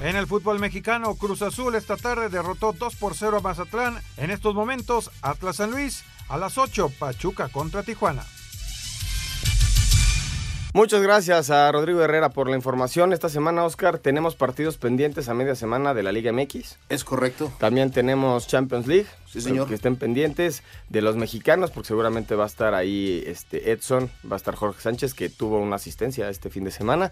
[0.00, 4.00] En el fútbol mexicano, Cruz Azul esta tarde derrotó 2 por 0 a Mazatlán.
[4.16, 8.24] En estos momentos, Atlas San Luis a las 8, Pachuca contra Tijuana.
[10.78, 13.12] Muchas gracias a Rodrigo Herrera por la información.
[13.12, 16.78] Esta semana, Oscar, tenemos partidos pendientes a media semana de la Liga MX.
[16.88, 17.52] Es correcto.
[17.58, 19.06] También tenemos Champions League.
[19.26, 19.66] Sí, señor.
[19.66, 24.34] Que estén pendientes de los mexicanos, porque seguramente va a estar ahí este Edson, va
[24.34, 27.10] a estar Jorge Sánchez, que tuvo una asistencia este fin de semana.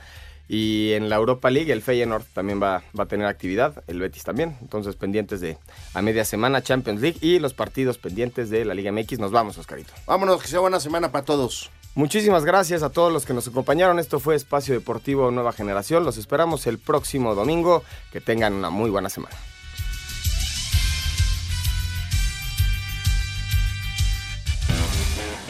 [0.48, 4.22] Y en la Europa League, el Feyenoord también va, va a tener actividad, el Betis
[4.22, 4.56] también.
[4.60, 5.58] Entonces, pendientes de
[5.92, 9.18] a media semana Champions League y los partidos pendientes de la Liga MX.
[9.18, 9.92] Nos vamos, Oscarito.
[10.06, 11.72] Vámonos, que sea buena semana para todos.
[11.96, 13.98] Muchísimas gracias a todos los que nos acompañaron.
[13.98, 16.04] Esto fue Espacio Deportivo Nueva Generación.
[16.04, 17.84] Los esperamos el próximo domingo.
[18.12, 19.34] Que tengan una muy buena semana.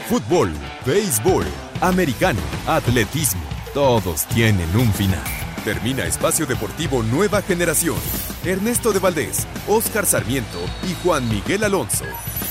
[0.09, 0.53] Fútbol,
[0.87, 1.45] béisbol,
[1.81, 3.43] americano, atletismo,
[3.75, 5.25] todos tienen un final.
[5.65, 7.97] Termina Espacio Deportivo Nueva Generación.
[8.45, 12.05] Ernesto de Valdés, Oscar Sarmiento y Juan Miguel Alonso.